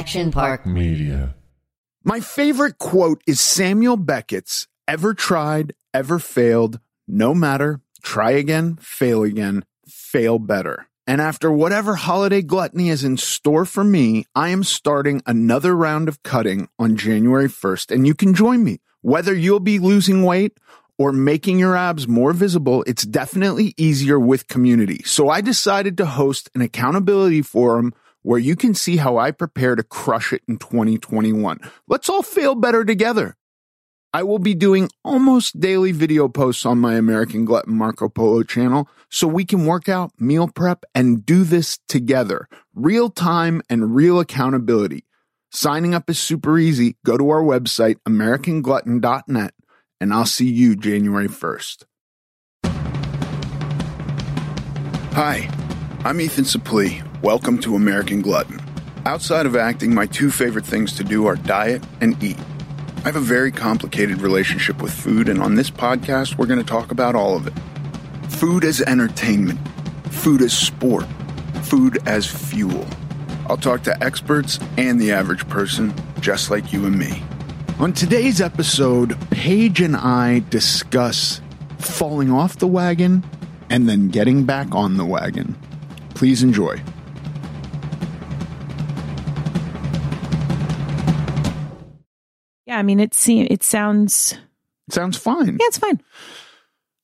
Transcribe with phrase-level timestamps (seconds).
[0.00, 1.34] Action Park Media.
[2.04, 9.22] My favorite quote is Samuel Beckett's ever tried, ever failed, no matter, try again, fail
[9.24, 10.86] again, fail better.
[11.06, 16.08] And after whatever holiday gluttony is in store for me, I am starting another round
[16.08, 18.80] of cutting on January 1st, and you can join me.
[19.02, 20.56] Whether you'll be losing weight
[20.96, 25.02] or making your abs more visible, it's definitely easier with community.
[25.04, 29.76] So I decided to host an accountability forum where you can see how I prepare
[29.76, 31.58] to crush it in 2021.
[31.88, 33.36] Let's all fail better together.
[34.12, 38.88] I will be doing almost daily video posts on my American Glutton Marco Polo channel
[39.08, 42.48] so we can work out, meal prep, and do this together.
[42.74, 45.04] Real time and real accountability.
[45.52, 46.96] Signing up is super easy.
[47.04, 49.54] Go to our website, AmericanGlutton.net,
[50.00, 51.84] and I'll see you January 1st.
[55.12, 55.50] Hi,
[56.02, 57.06] I'm Ethan Suplee.
[57.20, 58.58] Welcome to American Glutton.
[59.04, 62.38] Outside of acting, my two favorite things to do are diet and eat.
[62.96, 66.64] I have a very complicated relationship with food, and on this podcast, we're going to
[66.64, 67.52] talk about all of it.
[68.32, 69.60] Food as entertainment,
[70.06, 71.04] food as sport,
[71.64, 72.86] food as fuel.
[73.46, 77.22] I'll talk to experts and the average person, just like you and me.
[77.78, 81.42] On today's episode, Paige and I discuss
[81.76, 83.22] falling off the wagon
[83.68, 85.58] and then getting back on the wagon.
[86.20, 86.76] Please enjoy.
[92.66, 94.32] Yeah, I mean it seems it sounds
[94.88, 95.56] It sounds fine.
[95.60, 96.00] yeah, it's fine.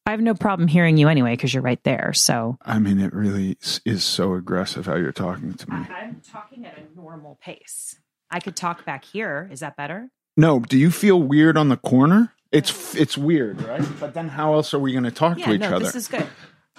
[0.04, 2.12] I have no problem hearing you anyway because you're right there.
[2.12, 5.76] So I mean, it really is so aggressive how you're talking to me.
[5.90, 7.98] I'm talking at a normal pace.
[8.30, 9.48] I could talk back here.
[9.50, 10.10] Is that better?
[10.36, 12.32] No, do you feel weird on the corner?
[12.52, 13.84] It's it's weird, right?
[13.98, 15.86] But then how else are we going to talk Yeah, to each no, other?
[15.86, 16.26] this is good.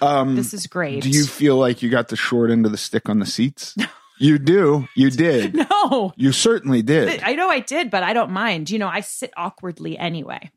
[0.00, 1.02] Um, This is great.
[1.02, 3.74] do you feel like you got the short end of the stick on the seats?
[4.18, 4.86] you do.
[4.94, 5.54] You did.
[5.80, 6.12] No.
[6.16, 7.22] You certainly did.
[7.22, 8.68] I know I did, but I don't mind.
[8.68, 10.50] You know, I sit awkwardly anyway.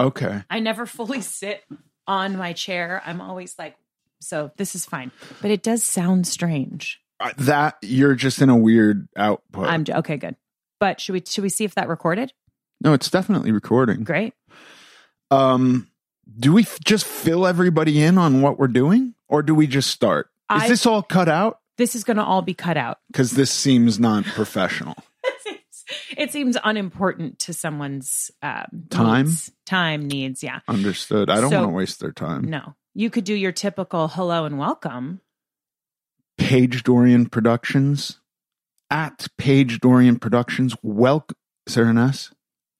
[0.00, 0.42] Okay.
[0.50, 1.62] I never fully sit
[2.06, 3.02] on my chair.
[3.06, 3.76] I'm always like,
[4.20, 5.12] so this is fine.
[5.42, 7.00] But it does sound strange.
[7.20, 9.66] Uh, That you're just in a weird output.
[9.68, 10.36] I'm okay, good.
[10.80, 12.32] But should we should we see if that recorded?
[12.82, 14.04] no, it's definitely recording.
[14.04, 14.34] Great.
[15.30, 15.88] Um,
[16.38, 19.90] do we f- just fill everybody in on what we're doing, or do we just
[19.90, 20.26] start?
[20.54, 21.60] Is I- this all cut out?
[21.78, 23.00] This is going to all be cut out.
[23.08, 24.94] Because this seems not professional.
[26.16, 29.26] it seems, unimportant to someone's um, Time?
[29.26, 29.52] needs.
[29.66, 30.60] Time needs, yeah.
[30.68, 31.28] Understood.
[31.28, 32.44] I don't So- want to waste their time.
[32.44, 35.20] No, you could do your typical hello and welcome.
[36.38, 38.20] Paige Dorian Productions
[38.90, 40.74] at Paige Dorian Productions.
[40.82, 41.36] Welcome,
[41.66, 42.30] is there an S?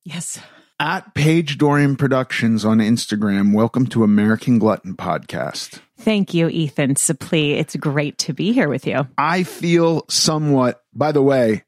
[0.05, 0.39] Yes,
[0.79, 3.55] At Paige Dorian Productions on Instagram.
[3.55, 5.81] Welcome to American Glutton Podcast.
[5.99, 7.53] thank you, Ethan Suplee.
[7.53, 9.09] It's great to be here with you.
[9.17, 11.65] I feel somewhat, by the way,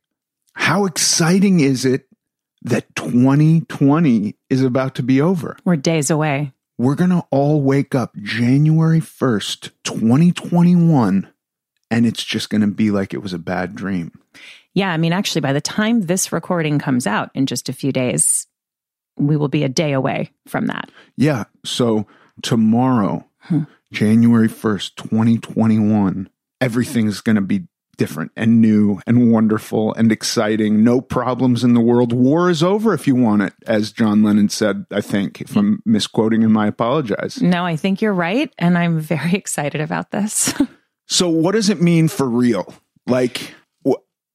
[0.52, 2.06] how exciting is it
[2.62, 5.56] that 2020 is about to be over?
[5.64, 6.52] We're days away.
[6.76, 11.32] We're going to all wake up January 1st, 2021,
[11.90, 14.12] and it's just going to be like it was a bad dream.
[14.74, 17.90] Yeah, I mean, actually, by the time this recording comes out in just a few
[17.90, 18.46] days,
[19.18, 20.90] we will be a day away from that.
[21.16, 21.44] Yeah.
[21.64, 22.06] So
[22.42, 23.64] tomorrow, hmm.
[23.92, 26.28] January 1st, 2021,
[26.60, 30.84] everything's going to be different and new and wonderful and exciting.
[30.84, 32.12] No problems in the world.
[32.12, 35.40] War is over if you want it, as John Lennon said, I think.
[35.40, 37.42] If I'm misquoting him, I apologize.
[37.42, 38.52] No, I think you're right.
[38.58, 40.54] And I'm very excited about this.
[41.08, 42.74] So what does it mean for real?
[43.06, 43.54] Like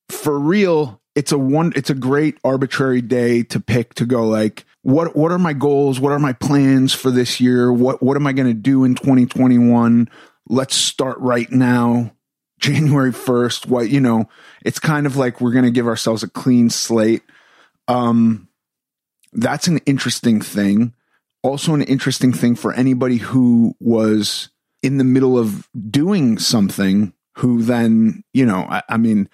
[0.10, 4.66] for real, it's a one it's a great arbitrary day to pick to go like
[4.84, 6.00] what what are my goals?
[6.00, 7.72] What are my plans for this year?
[7.72, 10.10] What what am I going to do in 2021?
[10.48, 12.14] Let's start right now.
[12.60, 14.30] January 1st, what you know,
[14.64, 17.24] it's kind of like we're going to give ourselves a clean slate.
[17.88, 18.48] Um
[19.34, 20.94] that's an interesting thing.
[21.42, 24.50] Also an interesting thing for anybody who was
[24.82, 29.28] in the middle of doing something who then, you know, I, I mean,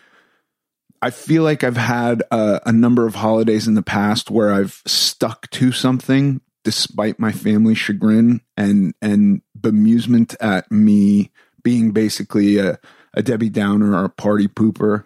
[1.01, 4.81] I feel like I've had a, a number of holidays in the past where I've
[4.85, 11.31] stuck to something despite my family's chagrin and and bemusement at me
[11.63, 12.77] being basically a,
[13.13, 15.05] a Debbie Downer or a party pooper.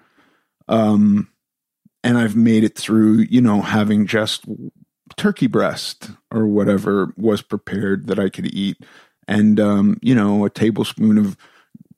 [0.67, 1.29] Um,
[2.03, 4.45] and I've made it through, you know, having just
[5.15, 8.77] turkey breast or whatever was prepared that I could eat
[9.27, 11.37] and um, you know a tablespoon of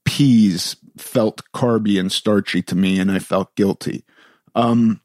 [0.03, 4.03] peas felt carby and starchy to me and i felt guilty
[4.55, 5.01] um,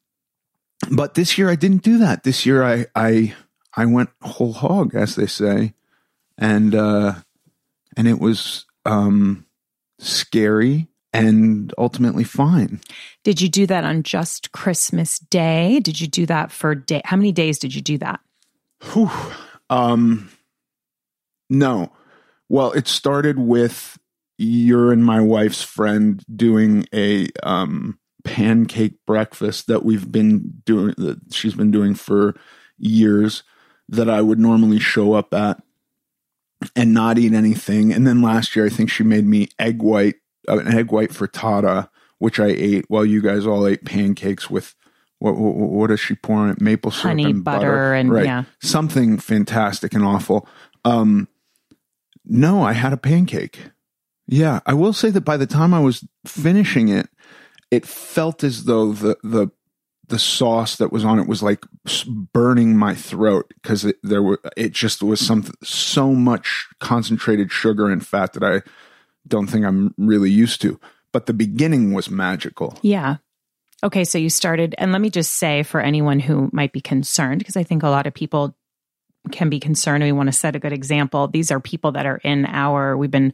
[0.91, 3.35] but this year i didn't do that this year i i
[3.75, 5.75] i went whole hog as they say
[6.39, 7.15] and uh
[7.97, 9.45] and it was um
[9.99, 12.81] scary and ultimately fine.
[13.25, 15.81] Did you do that on just Christmas Day?
[15.81, 17.03] Did you do that for day?
[17.05, 18.21] How many days did you do that?
[18.93, 19.11] Whew.
[19.69, 20.31] Um,
[21.49, 21.93] no.
[22.49, 23.99] Well, it started with
[24.41, 31.19] your and my wife's friend doing a um, pancake breakfast that we've been doing, that
[31.31, 32.35] she's been doing for
[32.79, 33.43] years,
[33.89, 35.63] that I would normally show up at
[36.75, 37.93] and not eat anything.
[37.93, 40.17] And then last year, I think she made me egg white,
[40.49, 44.75] uh, an egg white frittata, which I ate while you guys all ate pancakes with.
[45.19, 46.63] What, what, what does she pour on it?
[46.63, 48.25] Maple syrup Honey, and butter, and- right.
[48.25, 48.45] yeah.
[48.63, 50.49] something fantastic and awful.
[50.83, 51.29] Um,
[52.25, 53.59] no, I had a pancake.
[54.31, 57.09] Yeah, I will say that by the time I was finishing it,
[57.73, 59.49] it felt as though the the
[60.09, 61.65] the sauce that was on it was like
[62.33, 68.07] burning my throat because there were it just was some so much concentrated sugar and
[68.07, 68.63] fat that I
[69.27, 70.79] don't think I'm really used to.
[71.13, 72.79] But the beginning was magical.
[72.83, 73.17] Yeah.
[73.83, 77.39] Okay, so you started, and let me just say for anyone who might be concerned,
[77.41, 78.55] because I think a lot of people
[79.33, 80.05] can be concerned.
[80.05, 81.27] We want to set a good example.
[81.29, 83.33] These are people that are in our, we've been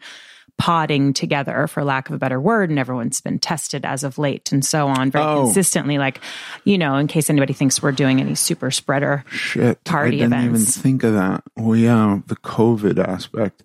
[0.59, 4.51] podding together, for lack of a better word, and everyone's been tested as of late
[4.53, 5.45] and so on very Oh.
[5.45, 5.99] consistently.
[5.99, 6.21] Like,
[6.65, 9.25] you know, in case anybody thinks we're doing any super spreader.
[9.31, 10.77] Shit, Party I didn't events.
[10.79, 11.43] even think of that.
[11.57, 13.63] Well, yeah, the COVID aspect.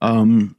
[0.00, 0.56] Um,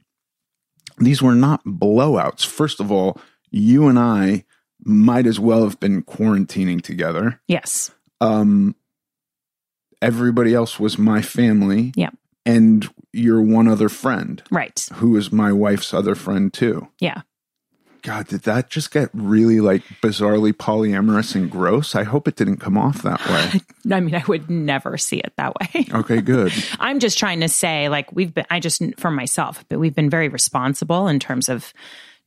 [0.98, 2.46] these were not blowouts.
[2.46, 3.20] First of all,
[3.50, 4.44] you and I
[4.84, 7.40] might as well have been quarantining together.
[7.48, 7.90] Yes.
[8.20, 8.76] Um,
[10.00, 11.92] everybody else was my family.
[11.96, 12.10] Yeah.
[12.46, 14.86] and your one other friend, Right.
[14.94, 16.88] who is my wife's other friend too.
[17.00, 17.22] Yeah.
[18.02, 21.94] God, did that just get really like bizarrely polyamorous and gross?
[21.94, 23.62] I hope it didn't come off that way.
[23.96, 25.86] I mean, I would never see it that way.
[25.94, 26.52] Okay, good.
[26.78, 30.10] I'm just trying to say, like, we've been, I just, for myself, but we've been
[30.10, 31.72] very responsible in terms of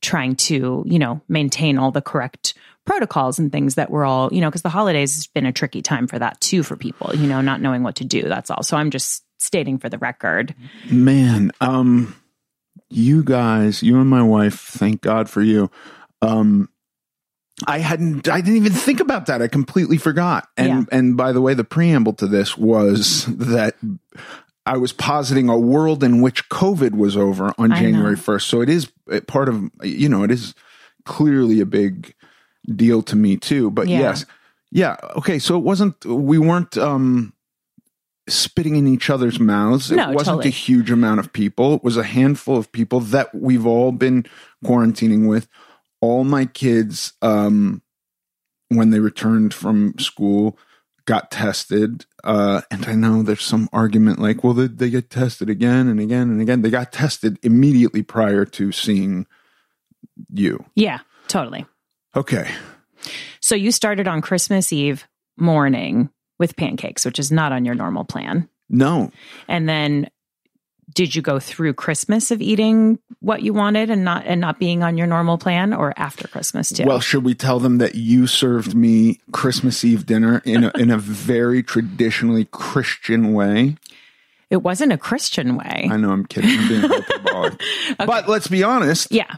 [0.02, 4.40] trying to, you know, maintain all the correct protocols and things that we're all, you
[4.40, 7.28] know, because the holidays has been a tricky time for that too, for people, you
[7.28, 8.22] know, not knowing what to do.
[8.22, 8.62] That's all.
[8.64, 10.54] So I'm just stating for the record.
[10.90, 12.14] Man, um,
[12.90, 15.70] you guys, you and my wife, thank God for you.
[16.22, 16.68] Um,
[17.66, 19.42] I hadn't, I didn't even think about that.
[19.42, 20.48] I completely forgot.
[20.56, 23.74] And, and by the way, the preamble to this was that
[24.64, 27.80] I was positing a world in which COVID was over on I know.
[27.80, 28.42] January 1st.
[28.42, 28.92] So it is
[29.26, 30.54] part of, you know, it is
[31.04, 32.14] clearly a big
[32.74, 33.70] deal to me too.
[33.70, 33.98] But Yeah.
[34.00, 34.24] yes.
[34.70, 34.96] Yeah.
[35.16, 35.38] Okay.
[35.38, 37.32] So it wasn't, we weren't, um,
[38.28, 39.90] spitting in each other's mouths.
[39.90, 40.48] It No, wasn't totally.
[40.48, 41.74] a huge amount of people.
[41.74, 44.26] It was a handful of people that we've all been
[44.64, 45.48] quarantining with.
[46.00, 47.82] All my kids, um,
[48.68, 50.58] when they returned from school,
[51.06, 52.04] got tested.
[52.22, 55.98] Uh, and I know there's some argument like, well, they, they get tested again and
[55.98, 56.62] again and again.
[56.62, 59.26] They got tested immediately prior to seeing
[60.30, 60.64] you.
[60.74, 60.98] Yeah,
[61.28, 61.64] totally.
[62.14, 62.50] Okay.
[63.40, 65.06] So you started on Christmas Eve
[65.38, 68.48] morning with pancakes, which is not on your normal plan.
[68.70, 69.10] No,
[69.48, 70.10] And then
[70.94, 74.82] did you go through Christmas of eating what you wanted and not and not being
[74.82, 76.84] on your normal plan or after Christmas too?
[76.84, 80.90] Well, should we tell them that you served me Christmas Eve dinner in a, in
[80.90, 83.76] a very traditionally Christian way?
[84.50, 85.88] it wasn't a Christian way.
[85.90, 86.50] I know I'm kidding.
[86.50, 87.62] I'm being hyperbolic.
[87.98, 89.36] But let's be honest, yeah,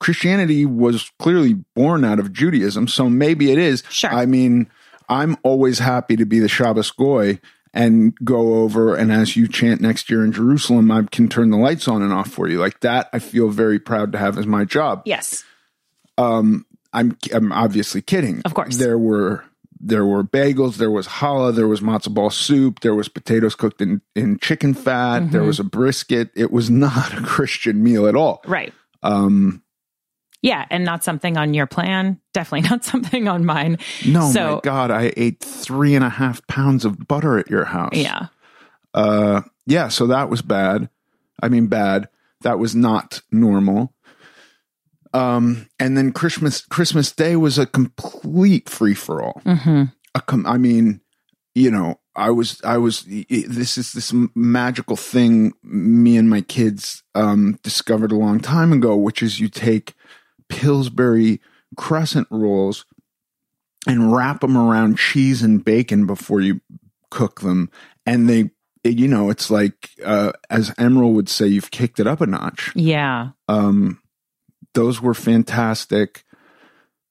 [0.00, 3.82] Christianity was clearly born out of Judaism, so maybe it is.
[3.90, 4.10] Sure.
[4.10, 4.70] I mean,
[5.08, 7.40] I'm always happy to be the Shabbos Goy
[7.74, 11.56] and go over and as you chant next year in Jerusalem, I can turn the
[11.58, 12.58] lights on and off for you.
[12.58, 15.02] Like that, I feel very proud to have as my job.
[15.04, 15.44] yes.
[16.16, 16.64] I'm
[17.34, 18.42] I'm obviously kidding.
[18.44, 18.76] Of course.
[18.78, 19.44] There were
[19.80, 23.80] there were bagels, there was challah, there was matzo ball soup, there was potatoes cooked
[23.80, 25.30] in, in chicken fat, Mm-hmm.
[25.32, 26.30] there was a brisket.
[26.34, 28.42] It was not a Christian meal at all.
[28.46, 28.72] Right.
[29.02, 29.62] Um
[30.42, 32.20] Yeah, and not something on your plan.
[32.32, 33.78] Definitely not something on mine.
[34.06, 37.64] no, So- my God, I ate three and a half pounds of butter at your
[37.64, 37.94] house.
[37.94, 38.26] Yeah.
[38.94, 40.88] Uh yeah, so that was bad.
[41.42, 42.08] I mean bad.
[42.42, 43.92] That was not normal.
[45.14, 49.40] Um and then Christmas Christmas Day was a complete free for all.
[49.44, 49.84] hmm
[50.26, 51.00] com- I mean,
[51.54, 57.04] you know, I was, I was, this is this magical thing me and my kids
[57.14, 59.94] um, discovered a long time ago, which is you take
[60.48, 61.40] Pillsbury
[61.76, 62.84] crescent rolls
[63.86, 66.60] and wrap them around cheese and bacon before you
[67.10, 67.70] cook them.
[68.06, 68.50] And they,
[68.84, 72.72] you know, it's like, uh, as Emeril would say, you've kicked it up a notch
[72.74, 73.30] Yeah.
[73.48, 74.00] um
[74.74, 76.24] those were fantastic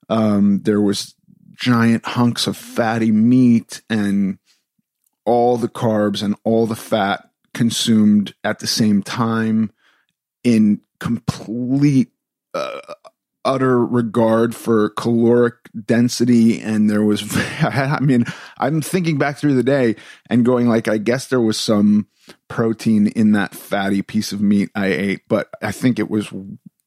[0.10, 1.16] um there was
[1.54, 4.38] giant hunks of fatty meat and
[5.26, 9.72] all the carbs and all the fat consumed at the same time
[10.44, 12.12] in complete
[12.54, 12.80] uh,
[13.46, 17.24] utter regard for caloric density and there was
[17.62, 18.26] i mean
[18.58, 19.96] i'm thinking back through the day
[20.30, 22.08] and going like i guess there was some
[22.50, 26.30] protein in that fatty piece of meat i ate but i think it was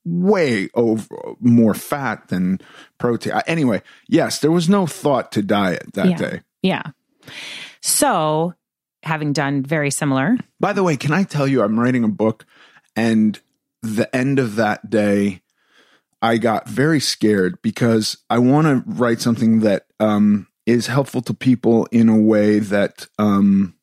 [0.05, 1.07] way over
[1.41, 2.61] more fat than
[2.99, 6.17] protein anyway yes there was no thought to diet that Yeah.
[6.17, 6.83] day Yeah.
[7.81, 8.55] So,
[9.03, 12.45] having done very similar, By the way, can I tell you, I'm writing a book,
[12.95, 13.39] and
[13.83, 15.41] the end of that day,
[16.23, 21.35] I got very scared because I want to write something that um, is helpful to
[21.35, 23.75] people in a way that um,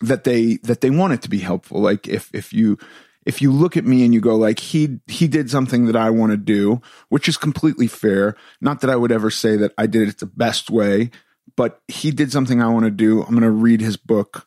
[0.00, 1.80] that they that they want it to be helpful.
[1.80, 2.78] Like if if you
[3.24, 6.10] if you look at me and you go like he he did something that I
[6.10, 8.36] want to do, which is completely fair.
[8.60, 11.10] Not that I would ever say that I did it the best way,
[11.56, 13.22] but he did something I want to do.
[13.22, 14.46] I'm going to read his book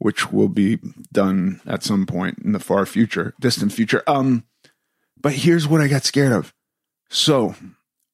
[0.00, 0.78] which will be
[1.12, 4.02] done at some point in the far future, distant future.
[4.06, 4.44] Um,
[5.20, 6.54] but here's what I got scared of.
[7.10, 7.54] So,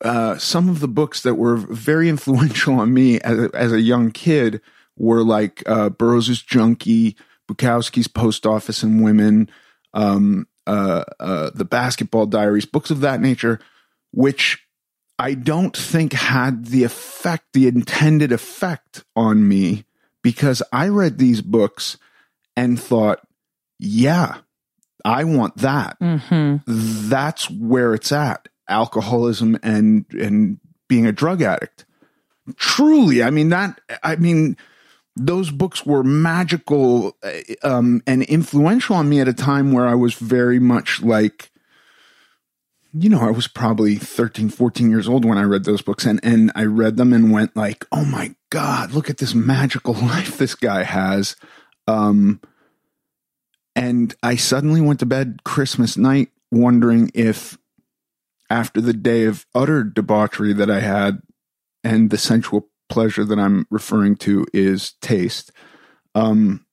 [0.02, 3.80] uh, some of the books that were very influential on me as a, as a
[3.80, 4.60] young kid
[4.96, 7.16] were like uh, Burroughs' Junkie,
[7.48, 9.50] Bukowski's Post Office and Women,
[9.94, 13.60] um, uh, uh, the Basketball Diaries, books of that nature,
[14.12, 14.66] which
[15.18, 19.84] I don't think had the effect, the intended effect on me
[20.22, 21.98] because I read these books
[22.56, 23.20] and thought,
[23.78, 24.38] yeah,
[25.06, 25.96] I want that.
[26.00, 28.48] hmm That's where it's at.
[28.68, 30.58] Alcoholism and and
[30.88, 31.84] being a drug addict.
[32.56, 34.56] Truly, I mean that I mean
[35.14, 37.30] those books were magical uh,
[37.62, 41.50] um, and influential on me at a time where I was very much like
[42.98, 46.18] you know, I was probably 13, 14 years old when I read those books and,
[46.22, 50.38] and I read them and went like, oh my God, look at this magical life
[50.38, 51.36] this guy has.
[51.86, 52.40] Um,
[53.76, 57.58] and I suddenly went to bed Christmas night wondering if
[58.48, 61.20] after the day of utter debauchery that I had
[61.84, 65.52] and the sensual pleasure that I'm referring to is taste,
[66.14, 66.64] um,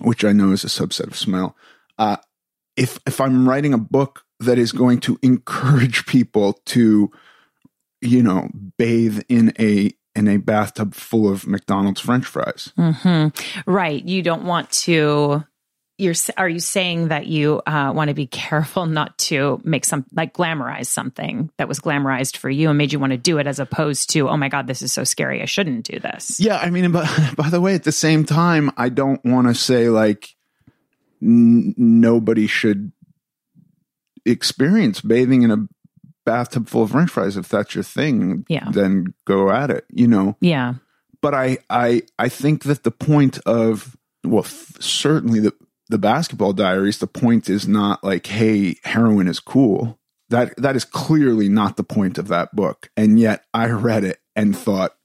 [0.00, 1.56] which I know is a subset of smell.
[1.98, 2.16] Uh,
[2.76, 7.10] if if I'm writing a book that is going to encourage people to,
[8.02, 13.28] you know, bathe in a in a bathtub full of McDonald's French fries, hmm
[13.66, 14.04] Right.
[14.04, 15.44] You don't want to.
[16.00, 16.14] You're.
[16.36, 20.32] Are you saying that you uh, want to be careful not to make some like
[20.34, 23.58] glamorize something that was glamorized for you and made you want to do it, as
[23.60, 25.42] opposed to, oh my god, this is so scary.
[25.42, 26.40] I shouldn't do this.
[26.40, 29.54] Yeah, I mean, but by the way, at the same time, I don't want to
[29.54, 30.34] say like
[31.22, 32.92] n- nobody should
[34.24, 35.66] experience bathing in a
[36.26, 37.36] bathtub full of French fries.
[37.36, 38.70] If that's your thing, Yeah.
[38.70, 39.84] then go at it.
[39.90, 40.74] You know, Yeah.
[41.22, 45.54] but I, I, I think that the point of well, f- certainly the
[45.90, 46.98] the basketball diaries.
[46.98, 49.98] The point is not like, hey, heroin is cool.
[50.30, 52.90] That that is clearly not the point of that book.
[52.96, 54.96] And yet, I read it and thought,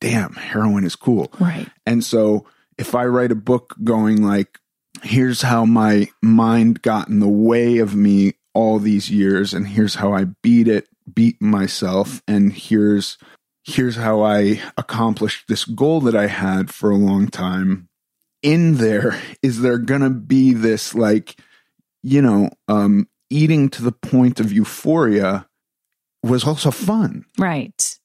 [0.00, 1.32] damn, heroin is cool.
[1.38, 1.68] Right.
[1.86, 2.46] And so
[2.76, 4.58] if I write a book going like,
[5.02, 9.94] here's how my mind got in the way of me all these years, and here's
[9.94, 13.16] how I beat it, beat myself, and here's
[13.64, 17.88] here's how I accomplished this goal that I had for a long time.
[18.42, 21.36] In there, is there gonna be this like,
[22.02, 25.46] you know, um, eating to the point of euphoria
[26.22, 27.98] was also fun Right.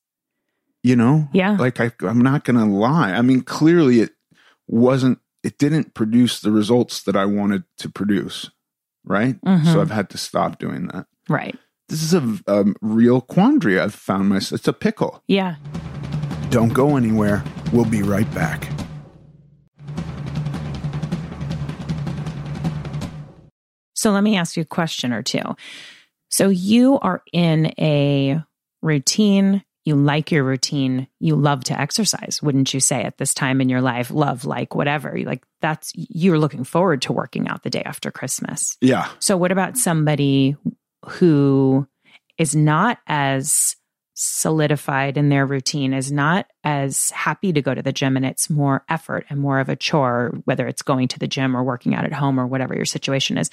[0.83, 1.57] you know Yeah.
[1.59, 4.11] like I, i'm not gonna lie i mean clearly it
[4.67, 8.49] wasn't it didn't produce the results that i wanted to produce
[9.03, 9.65] right Mhm.
[9.71, 11.55] so i've had to stop doing that Right.
[11.89, 15.57] this is a, a real quandary i've found myself it's a pickle Yeah.
[16.49, 18.71] don't go anywhere we'll be right back
[24.07, 25.41] So let me ask you a question or two.
[26.29, 28.41] So you are in a
[28.81, 29.65] routine.
[29.83, 31.09] You like your routine.
[31.19, 34.09] You love to exercise, wouldn't you say at this time in your life?
[34.09, 35.19] Love, like whatever.
[35.25, 38.77] Like that's, you're looking forward to working out the day after Christmas.
[38.79, 40.55] yeah So what about somebody
[41.03, 41.85] who
[42.37, 43.75] is not as
[44.13, 48.49] solidified in their routine, is not as happy to go to the gym and it's
[48.49, 51.93] more effort and more of a chore, whether it's going to the gym or working
[51.93, 53.49] out at home or whatever your situation is,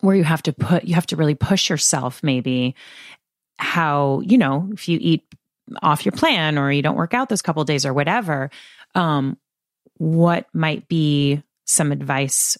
[0.00, 2.74] where you have to put, you have to really push yourself maybe
[3.58, 5.24] how, you know, if you eat
[5.82, 8.50] off your plan or you don't work out those couple days or whatever,
[8.94, 9.36] um,
[9.98, 12.56] what might be some advice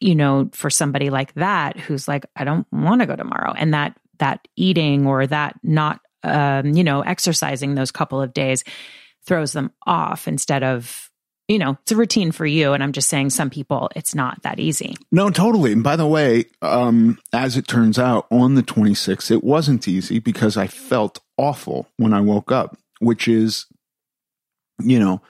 [0.00, 3.72] you know for somebody like that who's like i don't want to go tomorrow and
[3.72, 8.64] that that eating or that not um you know exercising those couple of days
[9.26, 11.10] throws them off instead of
[11.48, 12.72] you know, it's a routine for you.
[12.72, 14.96] And I'm just saying some people, it's not that easy.
[15.12, 15.72] No, totally.
[15.72, 20.18] And by the way, um, as it turns out, on the 26th, it wasn't easy
[20.18, 23.66] because I felt awful when I woke up, which is,
[24.82, 25.20] you know,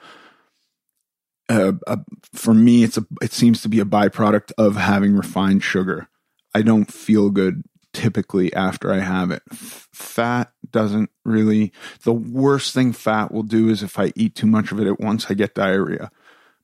[1.49, 1.97] uh, uh,
[2.33, 6.07] for me, it's a it seems to be a byproduct of having refined sugar.
[6.55, 7.61] I don't feel good
[7.93, 9.43] typically after I have it.
[9.51, 11.71] F- fat doesn't really.
[12.03, 14.99] The worst thing fat will do is if I eat too much of it at
[14.99, 16.11] once, I get diarrhea.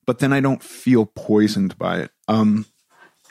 [0.05, 2.11] But then I don't feel poisoned by it.
[2.27, 2.65] Um,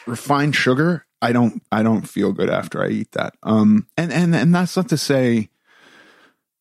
[0.06, 1.62] refined sugar, I don't.
[1.70, 3.34] I don't feel good after I eat that.
[3.42, 5.50] Um, and and and that's not to say,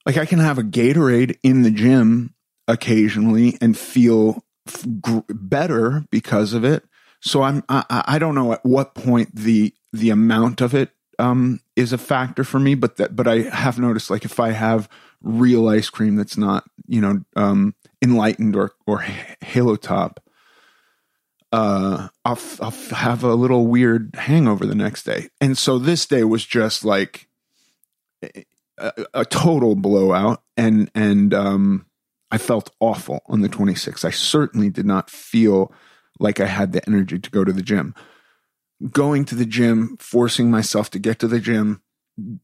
[0.05, 2.35] like I can have a Gatorade in the gym
[2.67, 6.83] occasionally and feel f- gr- better because of it.
[7.21, 11.59] So I'm I, I don't know at what point the the amount of it um,
[11.75, 14.89] is a factor for me, but that but I have noticed like if I have
[15.21, 19.05] real ice cream that's not you know um, enlightened or or
[19.41, 20.23] halo top,
[21.51, 26.23] uh, I'll I'll have a little weird hangover the next day, and so this day
[26.23, 27.27] was just like
[28.77, 31.85] a, a total blowout, and and um,
[32.31, 34.05] I felt awful on the 26th.
[34.05, 35.73] I certainly did not feel
[36.17, 37.93] like I had the energy to go to the gym
[38.91, 41.81] going to the gym, forcing myself to get to the gym,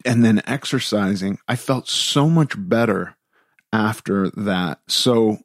[0.05, 3.15] and then exercising, I felt so much better
[3.73, 4.79] after that.
[4.87, 5.37] So,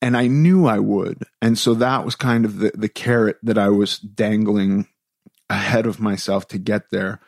[0.00, 1.24] and I knew I would.
[1.40, 4.88] And so that was kind of the, the carrot that I was dangling
[5.48, 7.20] ahead of myself to get there.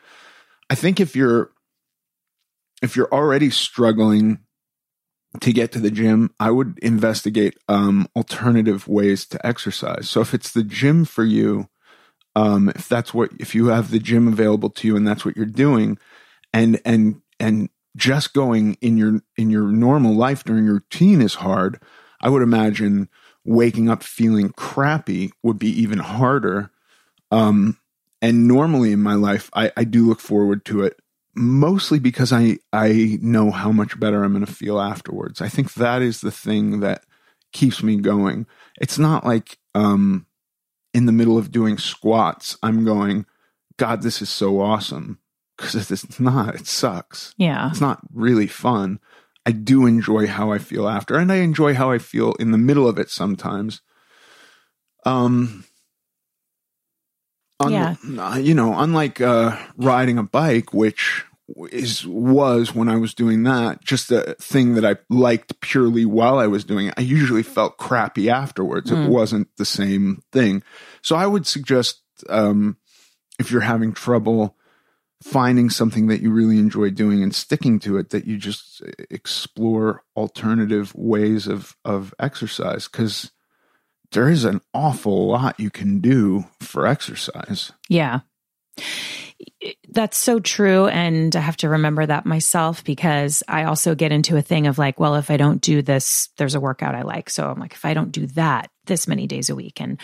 [0.69, 1.51] I think if you're,
[2.81, 4.39] if you're already struggling
[5.41, 10.09] to get to the gym, I would investigate um, alternative ways to exercise.
[10.09, 11.69] So if it's the gym for you,
[12.35, 15.35] um, if that's what if you have the gym available to you and that's what
[15.35, 15.97] you're doing
[16.53, 21.35] and and and just going in your in your normal life during your routine is
[21.35, 21.81] hard
[22.21, 23.09] i would imagine
[23.45, 26.71] waking up feeling crappy would be even harder.
[27.31, 27.77] Um,
[28.21, 30.99] and normally in my life I, I do look forward to it
[31.37, 35.41] mostly because i i know how much better i'm going to feel afterwards.
[35.41, 37.03] I think that is the thing that
[37.51, 38.47] keeps me going.
[38.79, 40.25] It's not like um
[40.95, 43.25] in the middle of doing squats, I'm going,
[43.75, 45.19] God, this is so awesome.
[45.57, 47.33] Because it's not, it sucks.
[47.37, 47.69] Yeah.
[47.69, 48.99] It's not really fun.
[49.45, 52.57] I do enjoy how I feel after, and I enjoy how I feel in the
[52.57, 53.81] middle of it sometimes.
[55.05, 55.65] Um,
[57.61, 57.95] Yeah.
[58.37, 61.24] you know, unlike uh, riding a bike, which
[61.71, 66.39] is was when I was doing that just a thing that I liked purely while
[66.39, 66.95] I was doing it.
[66.97, 68.91] I usually felt crappy afterwards.
[68.91, 70.63] It wasn't the same thing.
[71.01, 72.77] So I would suggest um,
[73.39, 74.57] if you're having trouble
[75.21, 80.03] finding something that you really enjoy doing and sticking to it, that you just explore
[80.15, 83.31] alternative ways of of exercise because
[84.11, 87.71] there is an awful lot you can do for exercise.
[87.89, 88.21] Yeah.
[89.95, 90.87] That's so true.
[90.87, 94.77] And I have to remember that myself because I also get into a thing of
[94.77, 97.29] like, well, if I don't do this, there's a workout I like.
[97.29, 99.97] So I'm like, if I don't do that this many days a week and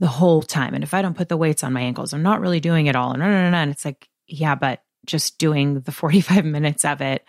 [0.00, 2.40] the whole time, and if I don't put the weights on my ankles, I'm not
[2.40, 3.12] really doing it all.
[3.12, 7.24] And, and it's like, yeah, but just doing the 45 minutes of it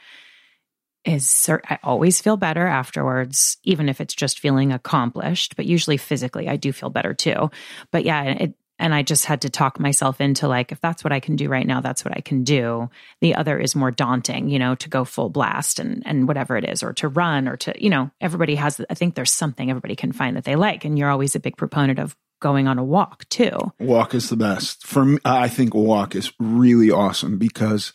[1.06, 6.50] is, I always feel better afterwards, even if it's just feeling accomplished, but usually physically,
[6.50, 7.52] I do feel better too.
[7.92, 11.14] But yeah, it, and I just had to talk myself into like, if that's what
[11.14, 12.90] I can do right now, that's what I can do.
[13.22, 16.66] The other is more daunting, you know, to go full blast and and whatever it
[16.66, 18.82] is, or to run, or to, you know, everybody has.
[18.90, 21.58] I think there's something everybody can find that they like, and you're always a big
[21.58, 23.72] proponent of going on a walk too.
[23.80, 25.18] Walk is the best for me.
[25.26, 27.94] I think walk is really awesome because,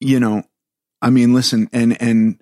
[0.00, 0.44] you know,
[1.02, 2.40] I mean, listen, and and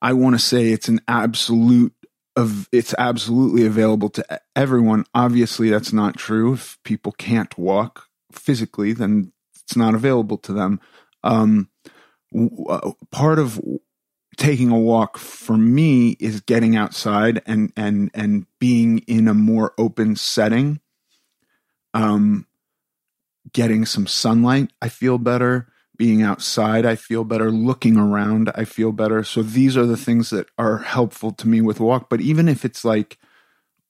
[0.00, 1.94] I want to say it's an absolute
[2.36, 5.04] of it's absolutely available to everyone.
[5.14, 6.54] Obviously, that's not true.
[6.54, 10.80] If people can't walk physically, then it's not available to them.
[11.22, 11.68] Um,
[12.32, 13.60] w- part of
[14.36, 19.74] taking a walk for me is getting outside and and and being in a more
[19.78, 20.80] open setting.
[21.94, 22.46] Um,
[23.52, 27.50] getting some sunlight, I feel better being outside, I feel better.
[27.50, 29.22] Looking around, I feel better.
[29.24, 32.08] So these are the things that are helpful to me with walk.
[32.08, 33.18] But even if it's like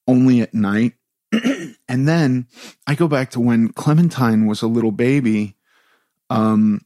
[0.07, 0.95] only at night,
[1.89, 2.47] and then
[2.87, 5.57] I go back to when Clementine was a little baby,
[6.29, 6.81] um,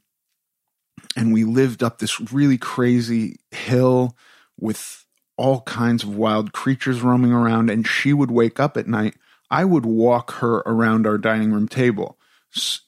[1.15, 4.15] and we lived up this really crazy hill
[4.59, 5.05] with
[5.37, 9.15] all kinds of wild creatures roaming around, and she would wake up at night.
[9.49, 12.17] I would walk her around our dining room table,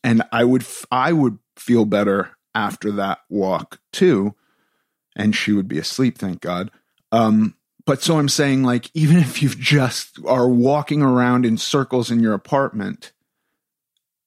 [0.03, 4.35] and I would I would feel better after that walk too.
[5.15, 6.71] And she would be asleep, thank God.
[7.11, 12.09] Um, but so I'm saying like even if you just are walking around in circles
[12.11, 13.11] in your apartment,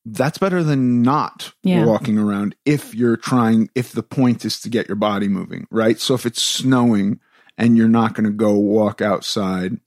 [0.05, 1.85] that's better than not Yeah.
[1.87, 5.99] walking around if you're trying if the point is to get your body moving, right?
[6.01, 7.21] So if it's snowing
[7.57, 9.79] and you're not going to go walk outside,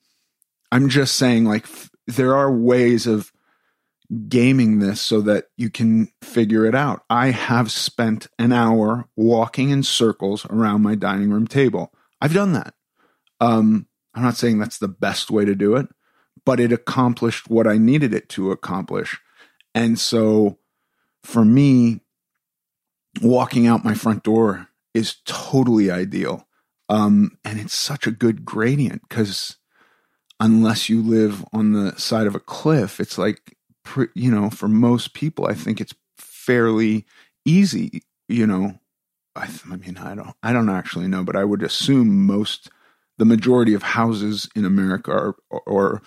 [0.72, 3.32] I'm just saying like f- there are ways of
[4.16, 7.04] gaming this so that you can figure it out.
[7.10, 11.92] I have spent an hour walking in circles around my dining room table.
[12.22, 12.74] I've done that.
[13.40, 15.88] Um, I'm not saying that's the best way to do it,
[16.46, 19.20] but it accomplished what I needed it to accomplish.
[19.74, 20.60] And so
[21.24, 22.02] for me,
[23.22, 26.48] walking out my front door is totally ideal.
[26.88, 29.58] Um, and it's such a good gradient because
[30.40, 33.55] unless you live on the side of a cliff, it's like,
[34.14, 37.06] you know, for most people, I think it's fairly
[37.46, 38.80] easy, you know.
[39.36, 42.70] I, th- I mean, I don't, I don't actually know, but I would assume most,
[43.18, 46.02] the majority of houses in America are, or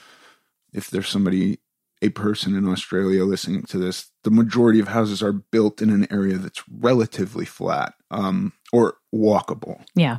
[0.72, 1.58] if there's somebody,
[2.00, 6.06] a person in Australia listening to this, the majority of houses are built in an
[6.12, 9.84] area that's relatively flat, um, or walkable.
[9.94, 10.18] Yeah.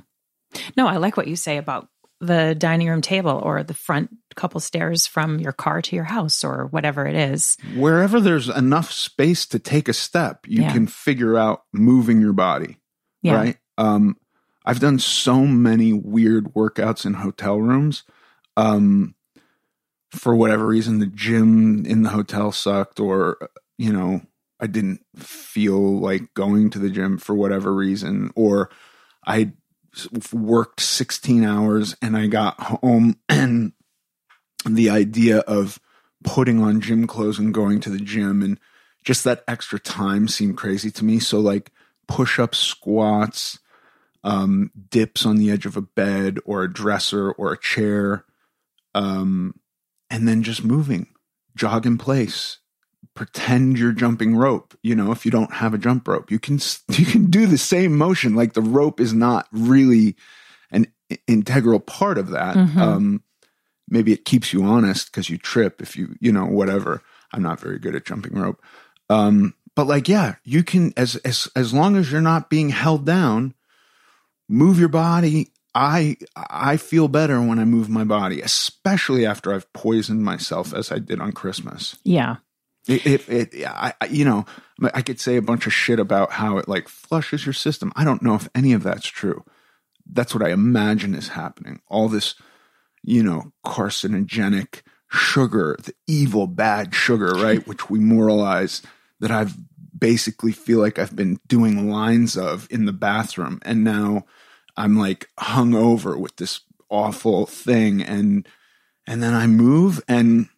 [0.75, 1.87] No, I like what you say about
[2.21, 6.43] the dining room table or the front couple stairs from your car to your house
[6.43, 7.55] or whatever it is.
[7.75, 10.73] wherever there's enough space to take a step, you Yeah.
[10.73, 12.77] can figure out moving your body.
[13.21, 13.35] Yeah.
[13.35, 13.57] Right.
[13.77, 14.17] Um,
[14.65, 18.03] I've done so many weird workouts in hotel rooms.
[18.57, 19.15] Um,
[20.11, 23.37] for whatever reason, the gym in the hotel sucked, or,
[23.77, 24.21] you know,
[24.59, 28.69] I didn't feel like going to the gym for whatever reason, or
[29.25, 29.53] I
[30.33, 33.73] worked 16 hours and I got home and
[34.65, 35.79] the idea of
[36.23, 38.59] putting on gym clothes and going to the gym and
[39.03, 41.19] just that extra time seemed crazy to me.
[41.19, 41.71] So like
[42.07, 43.59] push up squats,
[44.23, 48.25] um, dips on the edge of a bed or a dresser or a chair,
[48.93, 49.55] um,
[50.09, 51.07] and then just moving,
[51.55, 52.58] jog in place,
[53.19, 54.73] pretend you're jumping rope.
[54.81, 56.57] You know, if you don't have a jump rope, you can
[56.91, 58.33] you can do the same motion.
[58.33, 60.15] Like the rope is not really
[60.71, 60.87] an
[61.27, 62.55] integral part of that.
[62.55, 62.77] Mhm.
[62.77, 63.23] Um,
[63.89, 67.01] maybe it keeps you honest because you trip if you you know whatever.
[67.33, 68.63] I'm not very good at jumping rope.
[69.09, 73.05] Um, but like, yeah, you can as as as long as you're not being held
[73.05, 73.53] down,
[74.47, 75.51] move your body.
[75.75, 80.89] I I feel better when I move my body, especially after I've poisoned myself as
[80.89, 81.97] I did on Christmas.
[82.05, 82.37] Yeah.
[82.89, 84.45] It, it, it I, you know,
[84.95, 87.93] I could say a bunch of shit about how it like flushes your system.
[87.95, 89.45] I don't know if any of that's true.
[90.11, 91.81] That's what I imagine is happening.
[91.87, 92.33] All this,
[93.03, 97.65] you know, carcinogenic sugar, the evil, bad sugar, right?
[97.67, 98.81] Which we moralize
[99.19, 99.55] that I've
[99.97, 103.59] basically feel like I've been doing lines of in the bathroom.
[103.63, 104.25] And now
[104.75, 108.01] I'm like hung over with this awful thing.
[108.01, 108.47] And,
[109.05, 110.49] and then I move and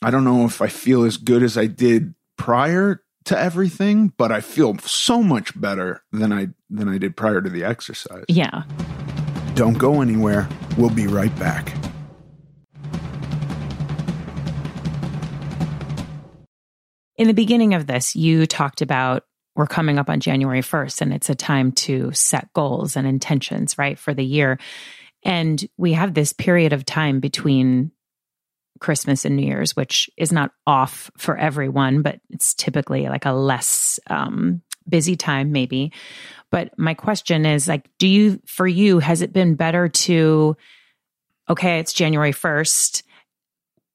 [0.00, 4.30] I don't know if I feel as good as I did prior to everything, but
[4.30, 8.24] I feel so much better than I than I did prior to the exercise.
[8.28, 8.62] Yeah.
[9.54, 10.48] Don't go anywhere.
[10.76, 11.74] We'll be right back.
[17.16, 19.24] In the beginning of this, you talked about
[19.56, 23.76] we're coming up on January 1st and it's a time to set goals and intentions,
[23.76, 24.60] right, for the year.
[25.24, 27.90] And we have this period of time between
[28.80, 33.32] Christmas and New Year's, which is not off for everyone, but it's typically like a
[33.32, 35.92] less um, busy time, maybe.
[36.50, 40.56] But my question is like, do you, for you, has it been better to,
[41.48, 43.02] okay, it's January 1st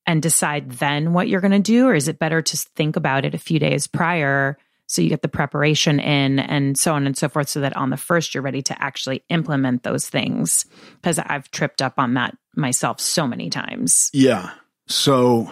[0.06, 1.88] and decide then what you're going to do?
[1.88, 5.22] Or is it better to think about it a few days prior so you get
[5.22, 8.44] the preparation in and so on and so forth so that on the first you're
[8.44, 10.66] ready to actually implement those things?
[11.02, 14.12] Because I've tripped up on that myself so many times.
[14.14, 14.52] Yeah.
[14.88, 15.52] So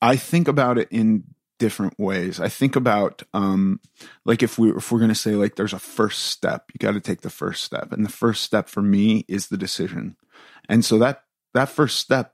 [0.00, 1.24] I think about it in
[1.58, 2.38] different ways.
[2.38, 3.80] I think about um
[4.24, 6.92] like if we if we're going to say like there's a first step, you got
[6.92, 7.92] to take the first step.
[7.92, 10.16] And the first step for me is the decision.
[10.68, 12.32] And so that that first step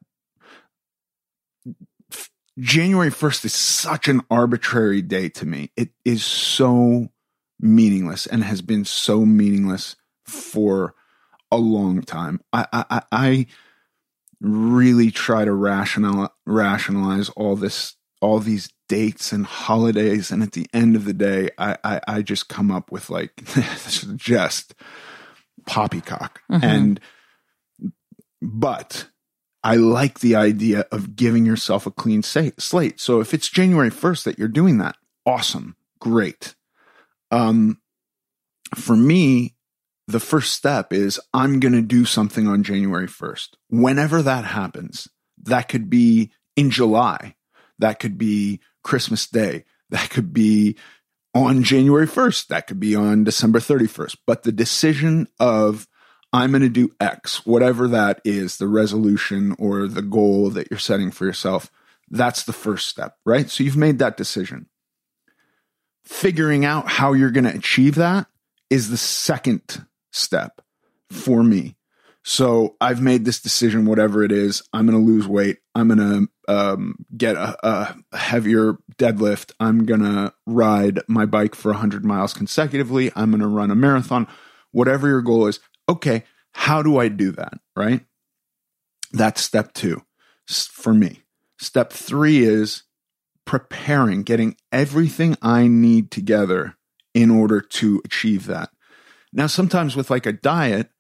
[2.59, 5.71] January 1st is such an arbitrary day to me.
[5.77, 7.09] It is so
[7.59, 10.95] meaningless and has been so meaningless for
[11.51, 12.41] a long time.
[12.53, 13.47] I I I, I
[14.45, 20.31] really try to rational rationalize all this all these dates and holidays.
[20.33, 23.37] And at the end of the day i i, I just come up with like
[23.55, 24.75] this is just
[25.67, 26.41] poppycock.
[26.51, 26.63] Mhm.
[26.65, 27.01] and
[28.41, 29.07] but
[29.63, 33.01] i like the idea of giving yourself a clean slate.
[33.01, 35.77] So if it's january 1st that you're doing that awesome.
[36.01, 36.57] Great.
[37.31, 37.79] Um
[38.75, 39.55] for me
[40.09, 43.49] the first step is I'm going to do something on January 1st.
[43.71, 45.09] Whenever that happens,
[45.43, 47.37] that could be in July,
[47.79, 50.77] that could be Christmas Day, that could be
[51.35, 54.17] on January 1st, that could be on December 31st.
[54.27, 55.87] But the decision of
[56.33, 60.79] I'm going to do X, whatever that is, the resolution or the goal that you're
[60.79, 61.71] setting for yourself,
[62.11, 63.49] that's the first step, right?
[63.51, 64.67] So you've made that decision.
[66.05, 68.27] Figuring out how you're going to achieve that
[68.71, 70.61] is the second step
[71.11, 71.77] for me.
[72.25, 74.63] So I've made this decision, whatever it is.
[74.73, 75.59] I'm going to lose weight.
[75.75, 79.53] I'm going to um, get a, a, heavier deadlift.
[79.59, 83.11] I'm going to ride my bike for 100 miles consecutively.
[83.17, 84.29] I'm going to run a marathon.
[84.71, 85.59] Whatever your goal is.
[85.89, 87.55] Okay, how do I do that?
[87.75, 88.05] Right?
[89.13, 90.03] That's step two
[90.47, 91.23] for me.
[91.59, 92.85] Step three is
[93.45, 96.77] preparing, getting everything I need together
[97.15, 98.71] in order to achieve that.
[99.33, 100.91] Now, sometimes with like a diet,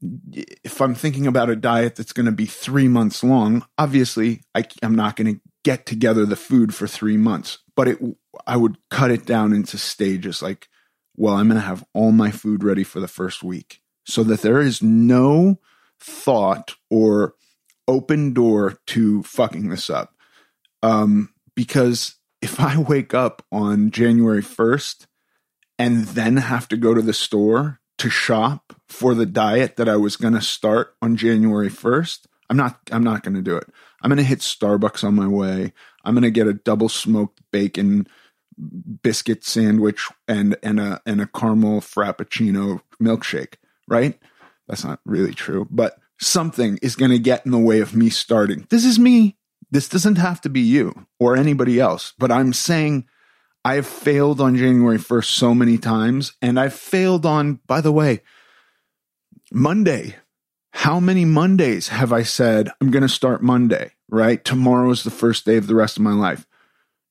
[0.00, 4.64] if I'm thinking about a diet that's going to be three months long, obviously I,
[4.82, 7.98] am not going to get together the food for three months, but it,
[8.46, 10.68] I would cut it down into stages like,
[11.16, 14.42] well, I'm going to have all my food ready for the first week so that
[14.42, 15.58] there is no
[16.00, 17.34] thought or
[17.88, 20.14] open door to fucking this up.
[20.82, 25.06] Um, because if I wake up on January 1st
[25.78, 29.96] and then have to go to the store to shop for the diet that I
[29.96, 33.68] was going to start on January 1st, I'm not I'm not going to do it.
[34.02, 35.72] I'm going to hit Starbucks on my way.
[36.04, 38.06] I'm going to get a double smoked bacon
[39.02, 43.54] biscuit sandwich and and a and a caramel frappuccino milkshake,
[43.86, 44.18] right?
[44.66, 48.10] That's not really true, but something is going to get in the way of me
[48.10, 48.66] starting.
[48.70, 49.36] This is me.
[49.70, 53.06] This doesn't have to be you or anybody else, but I'm saying
[53.64, 56.32] I have failed on January 1st so many times.
[56.40, 58.22] And I've failed on, by the way,
[59.52, 60.16] Monday.
[60.72, 64.44] How many Mondays have I said, I'm going to start Monday, right?
[64.44, 66.46] Tomorrow is the first day of the rest of my life.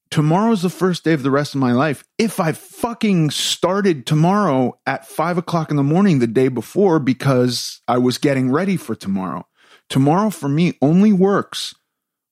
[0.09, 2.05] Tomorrow is the first day of the rest of my life.
[2.17, 7.81] If I fucking started tomorrow at five o'clock in the morning the day before because
[7.89, 9.47] I was getting ready for tomorrow,
[9.89, 11.75] tomorrow for me only works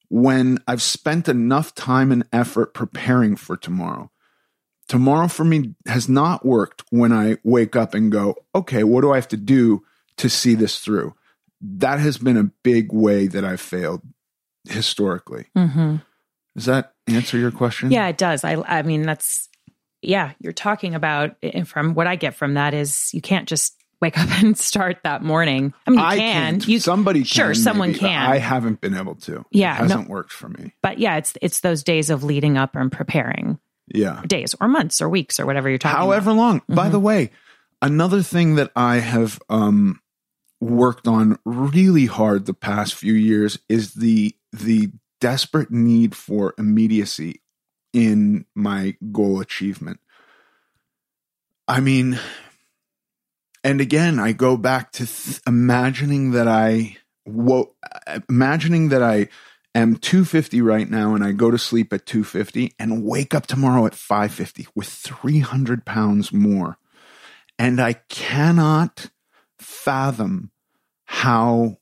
[0.09, 4.11] when I've spent enough time and effort preparing for tomorrow.
[4.87, 9.11] Tomorrow for me has not worked when I wake up and go, okay, what do
[9.11, 9.83] I have to do
[10.17, 11.15] to see this through?
[11.59, 14.01] That has been a big way that I've failed
[14.69, 15.47] historically.
[15.57, 15.97] Mm-hmm.
[16.55, 17.91] Does that answer your question?
[17.91, 18.43] Yeah, it does.
[18.43, 19.49] I, I mean, that's,
[20.01, 24.17] yeah, you're talking about, from what I get from that is you can't just wake
[24.17, 25.73] up and start that morning.
[25.87, 26.61] I mean, you I can.
[26.61, 27.99] You somebody sure someone maybe.
[27.99, 28.31] can.
[28.31, 29.45] I haven't been able to.
[29.51, 30.73] Yeah, it hasn't no, worked for me.
[30.81, 33.59] But yeah, it's it's those days of leading up and preparing.
[33.87, 35.97] Yeah, days or months or weeks or whatever you're talking.
[35.97, 36.37] However about.
[36.37, 36.59] long.
[36.61, 36.75] Mm-hmm.
[36.75, 37.31] By the way,
[37.81, 40.01] another thing that I have um,
[40.59, 47.41] worked on really hard the past few years is the the desperate need for immediacy
[47.93, 49.99] in my goal achievement.
[51.67, 52.19] I mean,
[53.65, 57.75] and again, I go back to th- imagining that I, wo-
[58.29, 59.27] imagining that I
[59.73, 63.87] am 250 right now and I go to sleep at 250 and wake up tomorrow
[63.87, 66.77] at 550 with 300 pounds more.
[67.57, 69.09] And I cannot
[69.57, 70.51] fathom
[71.05, 71.77] how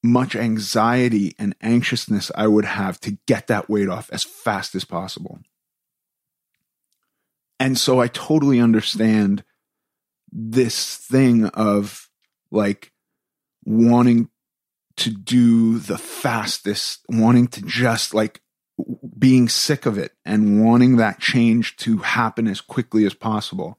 [0.00, 4.84] much anxiety and anxiousness I would have to get that weight off as fast as
[4.84, 5.40] possible.
[7.58, 9.42] And so I totally understand
[10.32, 12.08] this thing of
[12.50, 12.92] like
[13.64, 14.28] wanting
[14.96, 18.40] to do the fastest, wanting to just like
[19.18, 23.78] being sick of it and wanting that change to happen as quickly as possible.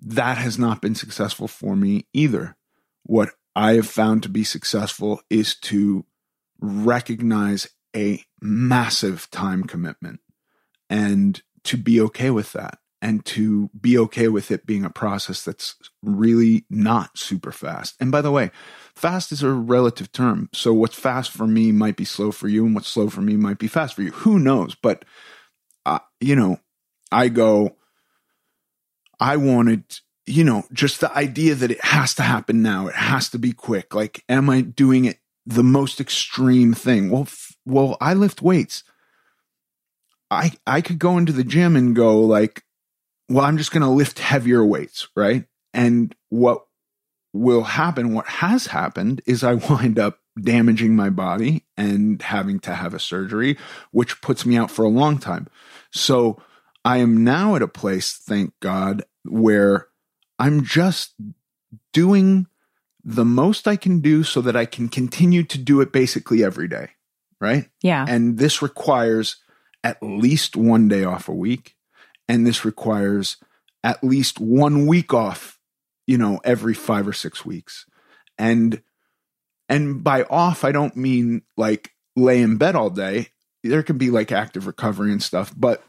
[0.00, 2.56] That has not been successful for me either.
[3.04, 6.04] What I have found to be successful is to
[6.60, 10.20] recognize a massive time commitment
[10.90, 15.44] and to be okay with that and to be okay with it being a process
[15.44, 17.96] that's really not super fast.
[18.00, 18.50] And by the way,
[18.96, 20.48] fast is a relative term.
[20.54, 23.36] So what's fast for me might be slow for you, and what's slow for me
[23.36, 24.10] might be fast for you.
[24.10, 24.74] Who knows?
[24.74, 25.04] But,
[25.84, 26.60] uh, you know,
[27.12, 27.76] I go,
[29.20, 29.84] I wanted,
[30.24, 33.52] you know, just the idea that it has to happen now, it has to be
[33.52, 33.94] quick.
[33.94, 37.10] Like, am I doing it the most extreme thing?
[37.10, 38.82] Well, f- well, I lift weights.
[40.30, 42.63] I I could go into the gym and go like
[43.28, 45.44] well, I'm just going to lift heavier weights, right?
[45.72, 46.64] And what
[47.32, 52.74] will happen, what has happened, is I wind up damaging my body and having to
[52.74, 53.56] have a surgery,
[53.92, 55.48] which puts me out for a long time.
[55.92, 56.40] So
[56.84, 59.88] I am now at a place, thank God, where
[60.38, 61.14] I'm just
[61.92, 62.46] doing
[63.04, 66.68] the most I can do so that I can continue to do it basically every
[66.68, 66.90] day.
[67.40, 67.68] Right.
[67.82, 68.06] Yeah.
[68.08, 69.36] And this requires
[69.82, 71.76] at least one day off a week.
[72.28, 73.36] And this requires
[73.82, 75.58] at least one week off,
[76.06, 77.86] you know, every five or six weeks.
[78.38, 78.82] And
[79.68, 83.28] and by off, I don't mean like lay in bed all day.
[83.62, 85.82] There can be like active recovery and stuff, but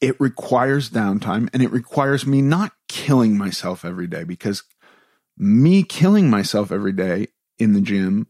[0.00, 4.62] it requires downtime and it requires me not killing myself every day because
[5.36, 8.26] me killing myself every day in the gym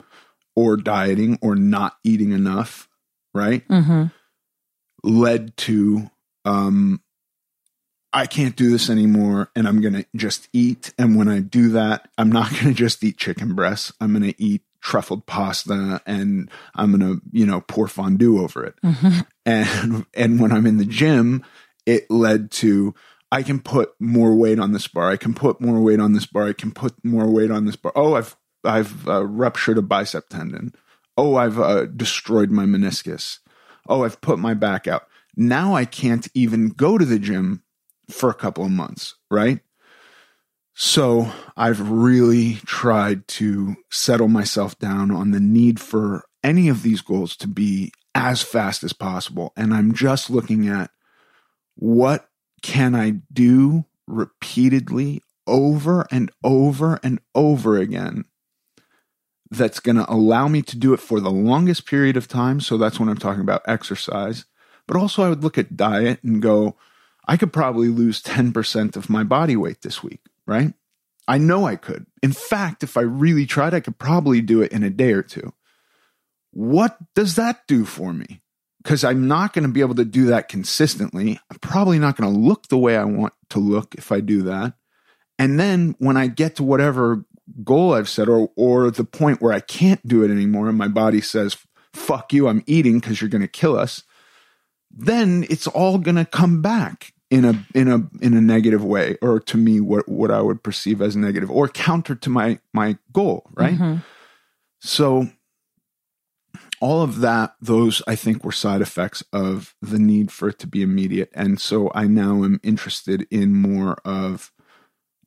[0.56, 2.88] or dieting or not eating enough,
[3.34, 3.66] right?
[3.68, 4.06] Mm-hmm.
[5.02, 6.10] Led to
[6.44, 7.00] um
[8.12, 11.70] I can't do this anymore and I'm going to just eat and when I do
[11.70, 13.92] that, I'm not going to just eat chicken breasts.
[14.00, 18.64] I'm going to eat truffled pasta and I'm going to, you know, pour fondue over
[18.64, 18.74] it.
[18.84, 19.20] Mm-hmm.
[19.46, 21.44] And and when I'm in the gym,
[21.86, 22.94] it led to
[23.32, 25.10] I can put more weight on this bar.
[25.10, 26.48] I can put more weight on this bar.
[26.48, 27.90] I can put more weight on this bar.
[27.96, 30.74] Oh, I've I've uh, ruptured a bicep tendon.
[31.16, 33.38] Oh, I've uh, destroyed my meniscus.
[33.88, 35.08] Oh, I've put my back out.
[35.40, 37.62] Now I can't even go to the gym
[38.10, 39.60] for a couple of months, right?
[40.74, 47.00] So I've really tried to settle myself down on the need for any of these
[47.00, 49.54] goals to be as fast as possible.
[49.56, 50.90] And I'm just looking at
[51.74, 52.28] what
[52.60, 58.26] can I do repeatedly over and over and over again
[59.50, 62.60] that's going to allow me to do it for the longest period of time.
[62.60, 64.44] So that's when I'm talking about exercise.
[64.90, 66.74] But also, I would look at diet and go,
[67.24, 70.74] I could probably lose 10% of my body weight this week, right?
[71.28, 72.06] I know I could.
[72.24, 75.22] In fact, if I really tried, I could probably do it in a day or
[75.22, 75.52] two.
[76.50, 78.42] What does that do for me?
[78.82, 81.38] Because I'm not going to be able to do that consistently.
[81.52, 84.42] I'm probably not going to look the way I want to look if I do
[84.42, 84.74] that.
[85.38, 87.24] And then when I get to whatever
[87.62, 90.88] goal I've set or or the point where I can't do it anymore and my
[90.88, 91.56] body says,
[91.94, 94.02] fuck you, I'm eating because you're going to kill us,
[94.90, 99.16] then it's all going to come back in a in a in a negative way
[99.22, 102.98] or to me what what I would perceive as negative or counter to my my
[103.12, 103.74] goal, right?
[103.74, 103.96] Mm-hmm.
[104.80, 105.28] So
[106.80, 110.66] all of that those I think were side effects of the need for it to
[110.66, 114.50] be immediate and so I now am interested in more of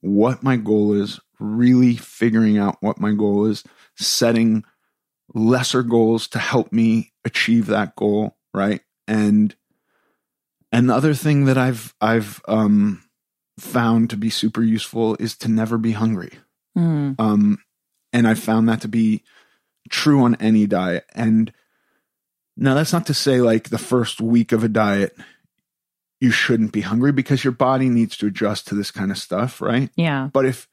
[0.02, 3.63] what my goal is, really figuring out what my goal is,
[3.95, 4.65] setting
[5.34, 8.82] lesser goals to help me achieve that goal, right?
[9.08, 9.56] And
[10.72, 13.04] another thing that I've I've um
[13.60, 16.32] found to be super useful is to never be hungry.
[16.78, 17.16] Mm.
[17.20, 17.60] Um
[18.12, 19.24] and I found that to be
[19.89, 21.06] true on any diet.
[21.13, 21.52] And
[22.58, 25.16] now that's not to say like the first week of a diet
[26.20, 29.60] you shouldn't be hungry because your body needs to adjust to this kind of stuff,
[29.60, 29.89] right?
[29.98, 30.30] Yeah.
[30.32, 30.70] But if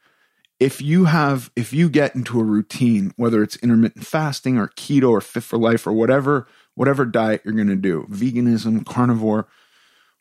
[0.60, 5.10] if you have if you get into a routine, whether it's intermittent fasting or keto
[5.10, 9.48] or fit for life or whatever whatever diet you're going to do, veganism, carnivore,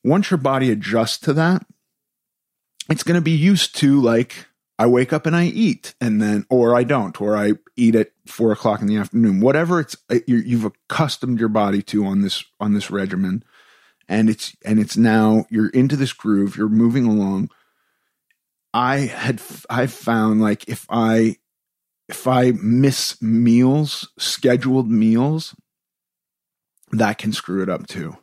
[0.03, 1.65] once your body adjusts to that,
[2.89, 4.47] it's going to be used to like
[4.79, 8.11] I wake up and I eat, and then or I don't, or I eat at
[8.25, 9.41] four o'clock in the afternoon.
[9.41, 13.43] Whatever it's uh, you've accustomed your body to on this on this regimen,
[14.07, 16.55] and it's and it's now you're into this groove.
[16.55, 17.49] You're moving along.
[18.73, 21.35] I had I've found like if I
[22.07, 25.55] if I miss meals, scheduled meals,
[26.91, 28.17] that can screw it up too.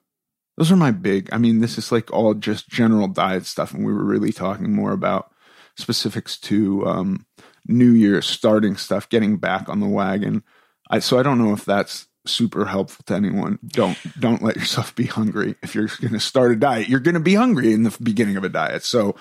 [0.57, 1.29] Those are my big.
[1.33, 4.73] I mean, this is like all just general diet stuff, and we were really talking
[4.73, 5.31] more about
[5.77, 7.27] specifics to um,
[7.67, 10.43] New Year's starting stuff, getting back on the wagon.
[10.91, 13.59] I, so I don't know if that's super helpful to anyone.
[13.67, 15.57] Don't don't let yourself be hungry.
[15.63, 18.37] If you're going to start a diet, you're going to be hungry in the beginning
[18.37, 18.83] of a diet.
[18.83, 19.15] So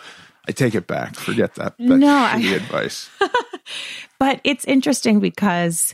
[0.48, 1.16] I take it back.
[1.16, 1.74] Forget that.
[1.78, 3.10] That's No, I- advice.
[4.20, 5.94] But it's interesting because,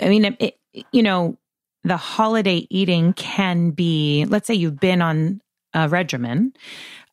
[0.00, 0.58] I mean, it,
[0.92, 1.38] you know,
[1.84, 5.40] the holiday eating can be, let's say you've been on
[5.74, 6.52] a regimen.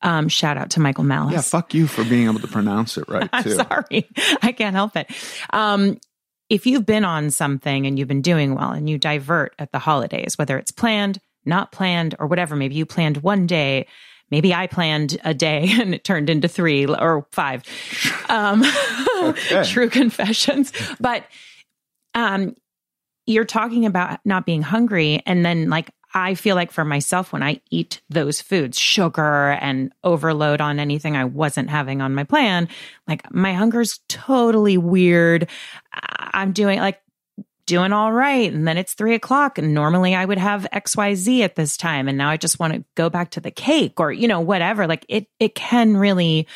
[0.01, 1.34] Um, shout out to Michael Malice.
[1.34, 3.55] Yeah, fuck you for being able to pronounce it right I'm too.
[3.55, 4.10] sorry.
[4.41, 5.10] I can't help it.
[5.51, 5.97] Um,
[6.49, 9.79] if you've been on something and you've been doing well and you divert at the
[9.79, 13.87] holidays, whether it's planned, not planned, or whatever, maybe you planned one day,
[14.31, 17.63] maybe I planned a day and it turned into three or five.
[18.29, 18.63] Um,
[19.21, 19.63] Okay.
[19.65, 20.71] true confessions.
[21.00, 21.25] But
[22.13, 22.56] um,
[23.30, 25.21] you're talking about not being hungry.
[25.25, 29.94] And then, like, I feel like for myself, when I eat those foods, sugar and
[30.04, 32.67] overload on anything I wasn't having on my plan,
[33.08, 35.48] like my hunger's totally weird.
[35.94, 37.00] I'm doing like
[37.67, 38.52] doing all right.
[38.52, 39.60] And then it's three o'clock.
[39.60, 42.08] And normally I would have XYZ at this time.
[42.08, 44.88] And now I just want to go back to the cake or, you know, whatever.
[44.88, 46.48] Like it, it can really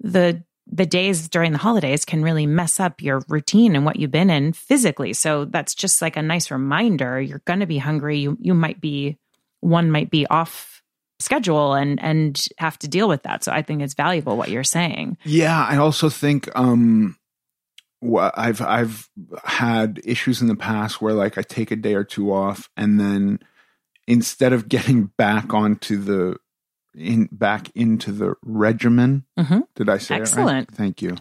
[0.00, 4.10] the the days during the holidays can really mess up your routine and what you've
[4.10, 5.12] been in physically.
[5.12, 7.20] So that's just like a nice reminder.
[7.20, 8.18] You're going to be hungry.
[8.18, 9.18] You you might be
[9.60, 10.82] one might be off
[11.18, 13.44] schedule and and have to deal with that.
[13.44, 15.18] So I think it's valuable what you're saying.
[15.24, 17.16] Yeah, I also think um
[18.02, 19.08] I've I've
[19.44, 22.98] had issues in the past where like I take a day or two off and
[22.98, 23.40] then
[24.06, 26.36] instead of getting back onto the
[26.94, 29.24] in back into the regimen.
[29.38, 29.62] Mhm.
[29.74, 30.28] Did I say it right?
[30.28, 30.74] Excellent.
[30.74, 31.16] Thank you.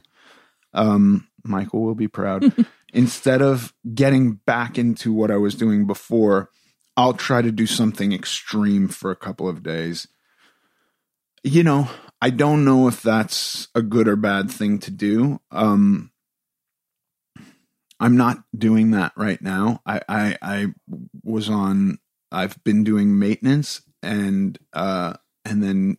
[0.73, 2.53] Um, Michael will be proud.
[2.93, 6.49] instead of getting back into what I was doing before,
[6.97, 10.07] I'll try to do something extreme for a couple of days.
[11.43, 11.87] You know,
[12.21, 15.39] I don't know if that's a good or bad thing to do.
[15.51, 16.11] Um,
[17.99, 19.81] I'm not doing that right now.
[19.85, 20.67] I, I, I
[21.23, 21.99] was on,
[22.31, 25.13] I've been doing maintenance and, uh,
[25.45, 25.97] and then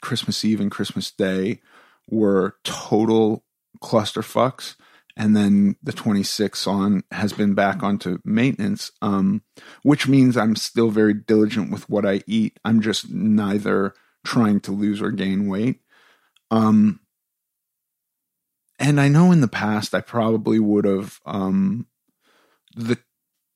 [0.00, 1.60] Christmas Eve and Christmas Day
[2.08, 3.44] were total
[3.82, 4.76] clusterfucks.
[5.16, 9.42] And then the 26th on has been back onto maintenance, um,
[9.82, 12.58] which means I'm still very diligent with what I eat.
[12.64, 15.80] I'm just neither trying to lose or gain weight.
[16.52, 17.00] Um,
[18.78, 21.88] and I know in the past I probably would have um,
[22.76, 22.98] the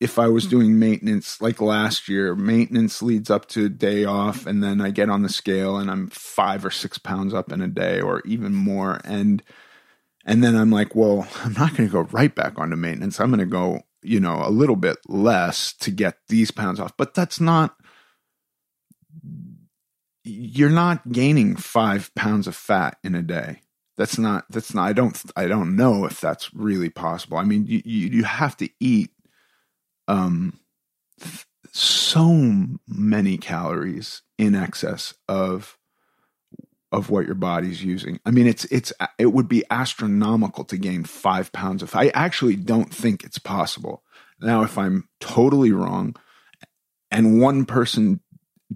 [0.03, 0.51] if I was hmm.
[0.51, 4.91] doing maintenance like last year, maintenance leads up to a day off, and then I
[4.91, 8.21] get on the scale and I'm five or six pounds up in a day, or
[8.25, 9.43] even more, and
[10.25, 13.21] and then I'm like, well, I'm not going to go right back onto maintenance.
[13.21, 16.97] I'm going to go, you know, a little bit less to get these pounds off,
[16.97, 17.77] but that's not.
[20.25, 23.61] You're not gaining five pounds of fat in a day
[23.97, 27.67] that's not that's not i don't i don't know if that's really possible i mean
[27.67, 29.11] you you, you have to eat
[30.09, 30.59] um
[31.73, 35.79] so many calories in excess of
[36.91, 41.05] of what your body's using i mean it's it's it would be astronomical to gain
[41.05, 44.03] five pounds of i actually don't think it's possible
[44.41, 46.15] now if i'm totally wrong
[47.11, 48.21] and one person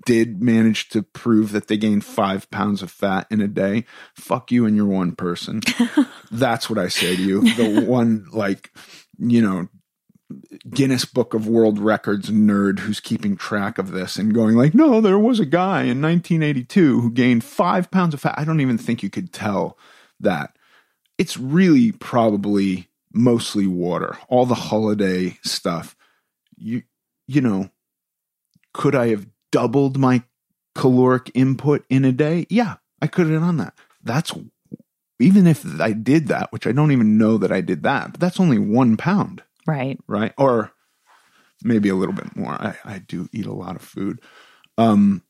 [0.04, 4.52] did manage to prove that they gained five pounds of fat in a day, fuck
[4.52, 5.62] you and your one person.
[6.30, 7.40] That's what I say to you.
[7.54, 8.70] The one, like,
[9.18, 9.68] you know,
[10.68, 15.00] Guinness Book of World Records nerd who's keeping track of this and going like, no,
[15.00, 18.34] there was a guy in 1982 who gained five pounds of fat.
[18.36, 19.78] I don't even think you could tell
[20.18, 20.56] that.
[21.16, 24.18] It's really probably mostly water.
[24.28, 25.96] All the holiday stuff.
[26.56, 26.82] You,
[27.28, 27.70] you know,
[28.72, 30.22] could I have doubled my
[30.74, 32.46] caloric input in a day?
[32.50, 33.74] Yeah, I could have done that.
[34.02, 34.32] That's
[35.18, 38.20] even if I did that, which I don't even know that I did that, but
[38.20, 39.98] that's only one pound, Right.
[40.06, 40.32] right?
[40.38, 40.72] Or
[41.62, 42.52] maybe a little bit more.
[42.52, 44.20] I, I do eat a lot of food.
[44.78, 45.22] Um,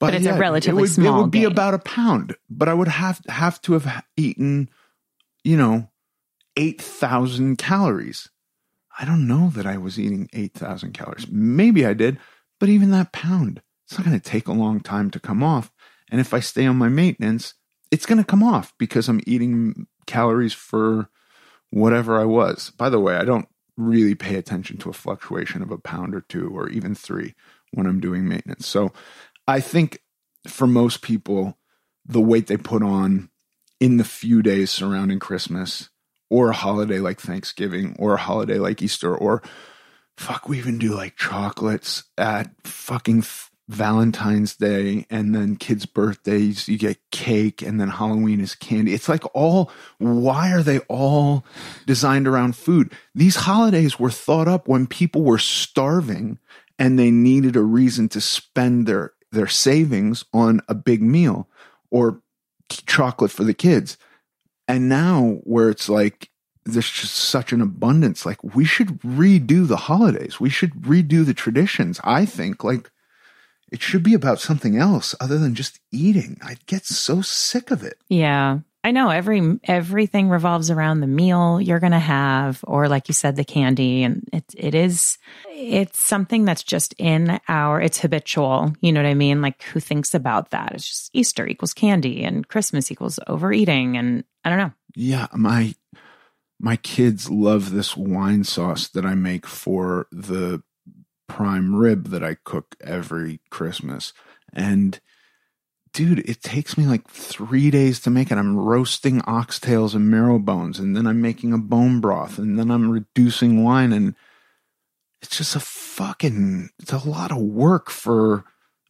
[0.00, 1.52] But it's a relatively it would, small It would be gain.
[1.52, 4.68] about a pound, but I would have have to have eaten,
[5.44, 5.90] you know,
[6.56, 8.28] eight thousand calories.
[8.98, 11.28] I don't know that I was eating eight thousand calories.
[11.30, 12.18] Maybe I did,
[12.58, 15.72] but even that pound, it's not going to take a long time to come off.
[16.10, 17.54] And if I stay on my maintenance,
[17.92, 21.10] it's going to come off because I'm eating calories for
[21.70, 22.70] whatever I was.
[22.70, 26.22] By the way, I don't really pay attention to a fluctuation of a pound or
[26.22, 27.34] two or even three
[27.72, 28.66] when I'm doing maintenance.
[28.66, 28.92] So
[29.46, 30.00] I think
[30.46, 31.58] for most people,
[32.04, 33.30] the weight they put on
[33.80, 35.90] in the few days surrounding Christmas
[36.30, 39.42] or a holiday like Thanksgiving or a holiday like Easter or
[40.16, 43.22] fuck, we even do like chocolates at fucking
[43.68, 48.94] Valentine's Day and then kids' birthdays, you get cake and then Halloween is candy.
[48.94, 51.44] It's like all, why are they all
[51.86, 52.92] designed around food?
[53.14, 56.38] These holidays were thought up when people were starving
[56.78, 61.46] and they needed a reason to spend their, their savings on a big meal
[61.90, 62.22] or
[62.70, 63.98] chocolate for the kids.
[64.66, 66.30] And now where it's like,
[66.64, 68.24] there's just such an abundance.
[68.24, 70.40] Like we should redo the holidays.
[70.40, 72.00] We should redo the traditions.
[72.04, 72.90] I think like
[73.70, 76.38] it should be about something else other than just eating.
[76.42, 77.98] I get so sick of it.
[78.08, 78.60] Yeah.
[78.84, 83.12] I know every everything revolves around the meal you're going to have or like you
[83.12, 85.18] said the candy and it it is
[85.50, 89.42] it's something that's just in our it's habitual, you know what I mean?
[89.42, 90.72] Like who thinks about that?
[90.72, 94.72] It's just Easter equals candy and Christmas equals overeating and I don't know.
[94.94, 95.74] Yeah, my
[96.60, 100.62] my kids love this wine sauce that I make for the
[101.28, 104.12] prime rib that I cook every Christmas.
[104.52, 104.98] And
[105.92, 108.38] dude, it takes me like three days to make it.
[108.38, 112.70] I'm roasting oxtails and marrow bones, and then I'm making a bone broth, and then
[112.70, 114.14] I'm reducing wine, and
[115.22, 118.44] it's just a fucking it's a lot of work for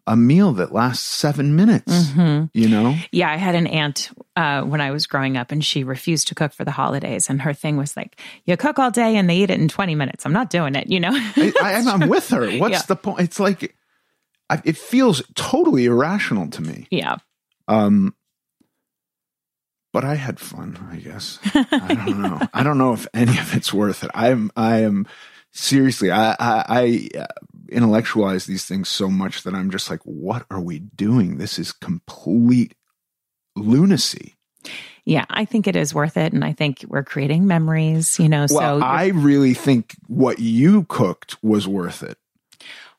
[0.09, 1.93] a meal that lasts seven minutes.
[1.93, 2.47] Mm-hmm.
[2.55, 5.85] You know, Yeah, I had an aunt uh, when I was growing up, and she
[5.85, 7.29] refused to cook for the holidays.
[7.31, 9.95] And her thing was like, "You cook all day, and they eat it in twenty
[9.95, 10.25] minutes.
[10.27, 11.11] I'm not doing it." You know?
[11.13, 11.53] I,
[11.87, 12.51] I'm with her.
[12.59, 12.83] What's Yeah.
[12.89, 13.21] the point?
[13.21, 13.77] It's like
[14.51, 16.87] I, it feels totally irrational to me.
[16.91, 17.17] yeah,
[17.69, 18.15] Um,
[19.93, 20.79] but I had fun.
[20.91, 22.41] I guess I don't know.
[22.55, 24.11] I don't know if any of it's worth it.
[24.15, 24.51] I'm.
[24.57, 25.07] I am
[25.53, 26.11] seriously.
[26.11, 26.33] I.
[26.39, 26.65] I.
[27.15, 27.27] I uh,
[27.69, 31.39] intellectualize these things so much that I'm just like, what are we doing?
[31.39, 32.75] This is complete
[33.57, 34.35] lunacy.
[35.05, 35.25] yeah.
[35.31, 38.19] I think it is worth it, and I think we're creating memories.
[38.19, 42.19] You know, Well, so I really think what you cooked was worth it.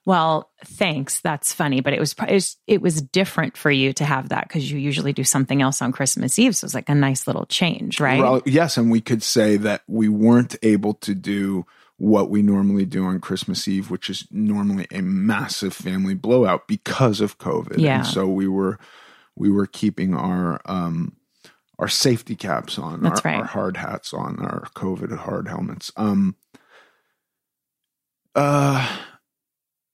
[0.06, 1.20] Well, thanks.
[1.20, 4.48] That's funny, but it was it was, it was different for you to have that
[4.48, 6.56] because you usually do something else on Christmas Eve.
[6.56, 8.20] So it's like a nice little change, right?
[8.20, 11.66] Well, yes, and we could say that we weren't able to do
[12.00, 17.22] what we normally do on Christmas Eve, which is normally a massive family blowout because
[17.22, 17.78] of COVID.
[17.78, 17.98] Yeah.
[18.00, 18.80] And so we were
[19.36, 21.16] we were keeping our um
[21.78, 23.36] our safety caps on, our, right.
[23.36, 25.92] our hard hats on, our COVID hard helmets.
[25.98, 26.36] Um
[28.36, 28.98] uh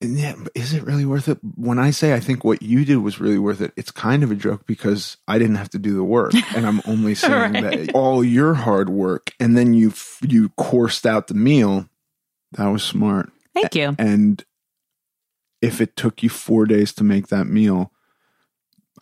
[0.02, 1.40] yeah, is it really worth it?
[1.56, 4.30] When I say I think what you did was really worth it, it's kind of
[4.30, 7.64] a joke because I didn't have to do the work, and I'm only saying Right.
[7.64, 11.90] that all your hard work, and then you you coursed out the meal.
[12.56, 13.32] That was smart.
[13.54, 13.96] Thank you.
[13.98, 14.44] And
[15.62, 17.92] if it took you four days to make that meal,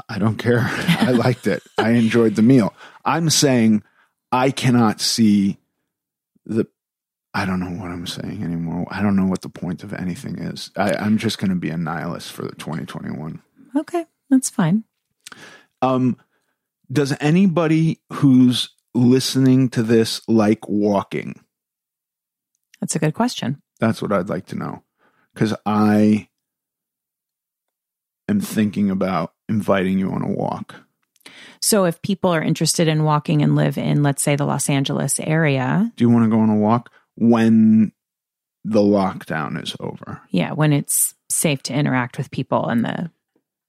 [0.09, 0.61] I don't care.
[0.63, 1.63] I liked it.
[1.77, 2.73] I enjoyed the meal.
[3.05, 3.83] I'm saying
[4.31, 5.57] I cannot see
[6.45, 6.67] the.
[7.35, 8.85] I don't know what I'm saying anymore.
[8.91, 10.69] I don't know what the point of anything is.
[10.75, 13.41] I, I'm just going to be a nihilist for the 2021.
[13.75, 14.83] Okay, that's fine.
[15.81, 16.17] Um,
[16.91, 21.42] does anybody who's listening to this like walking?
[22.84, 23.61] That's a good question.
[23.79, 24.84] That's what I'd like to know.
[25.34, 26.27] Because I
[28.27, 30.75] am thinking about inviting you on a walk.
[31.61, 35.17] So if people are interested in walking and live in, let's say, the Los Angeles
[35.21, 37.93] area, Do you want to go on a walk when
[38.65, 40.19] the lockdown is over?
[40.29, 43.09] yeah, when it's safe to interact with people and the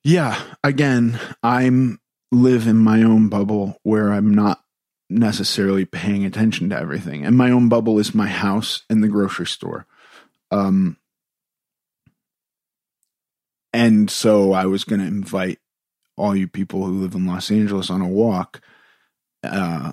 [0.03, 0.43] Yeah.
[0.65, 2.01] Again, I'm
[2.33, 4.64] live in my own bubble where I'm not
[5.09, 7.25] necessarily paying attention to everything.
[7.25, 9.87] And my own bubble is my house and the grocery store.
[10.51, 10.97] Um
[13.73, 15.59] and so I was going to invite
[16.17, 18.61] all you people who live in Los Angeles on a walk
[19.43, 19.93] uh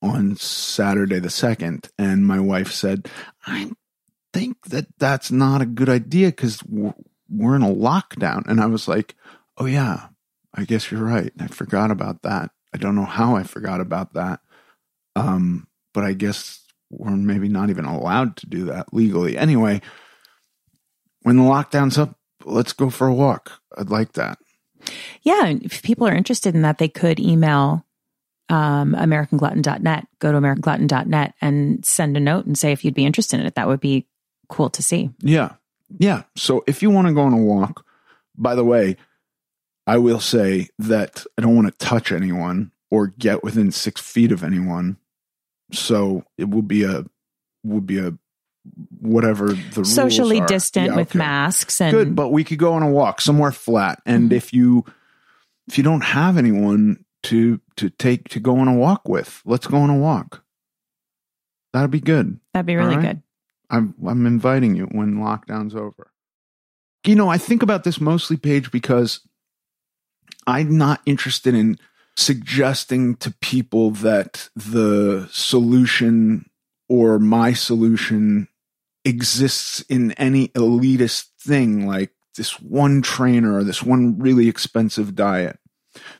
[0.00, 3.08] on Saturday the 2nd and my wife said,
[3.46, 3.70] "I
[4.32, 6.32] think that that's not a good idea
[6.68, 6.94] we're,
[7.28, 9.16] we're in a lockdown." And I was like,
[9.58, 10.08] Oh yeah,
[10.54, 11.32] I guess you're right.
[11.38, 12.52] I forgot about that.
[12.72, 14.40] I don't know how I forgot about that.
[15.18, 16.60] Um, but I guess
[16.90, 19.36] we're maybe not even allowed to do that legally.
[19.36, 19.80] Anyway,
[21.22, 23.60] when the lockdown's up, let's go for a walk.
[23.76, 24.38] I'd like that.
[25.22, 27.84] Yeah, and if people are interested in that, they could email
[28.48, 33.40] um, AmericanGlutton.net, go to AmericanGlutton.net and send a note and say if you'd be interested
[33.40, 33.54] in it.
[33.56, 34.06] That would be
[34.48, 35.10] cool to see.
[35.20, 35.54] Yeah.
[35.98, 36.22] Yeah.
[36.36, 37.84] So if you want to go on a walk,
[38.36, 38.96] by the way,
[39.86, 44.32] I will say that I don't want to touch anyone or get within six feet
[44.32, 44.98] of anyone.
[45.72, 47.04] So it will be a
[47.64, 48.14] will be a
[49.00, 51.18] whatever the rules Socially distant Yeah, with okay.
[51.18, 54.00] masks and Good, but we could go on a walk somewhere flat.
[54.06, 54.34] And Mhm.
[54.34, 54.84] if you
[55.68, 59.66] if you don't have anyone to to take to go on a walk with, let's
[59.66, 60.42] go on a walk.
[61.72, 62.40] That'd be good.
[62.54, 63.08] that'd be really All right.
[63.16, 63.22] good.
[63.70, 66.10] I'm I'm inviting you when lockdown's over.
[67.06, 69.20] You know, I think about this mostly, Paige, because
[70.46, 71.78] I'm not interested in
[72.18, 76.50] suggesting to people that the solution
[76.88, 78.48] or my solution
[79.04, 85.60] exists in any elitist thing like this one trainer or this one really expensive diet.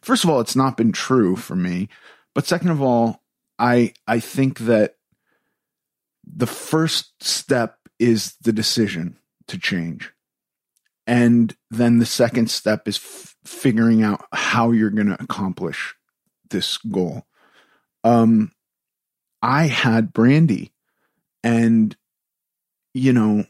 [0.00, 1.88] First of all, it's not been true for me,
[2.32, 3.24] but second of all,
[3.58, 4.94] I I think that
[6.24, 9.18] the first step is the decision
[9.48, 10.12] to change.
[11.08, 12.96] And then the second step is
[13.48, 15.94] figuring out how you're going to accomplish
[16.50, 17.26] this goal.
[18.04, 18.52] Um,
[19.42, 20.72] I had Brandy,
[21.42, 21.96] and
[22.94, 23.44] you know,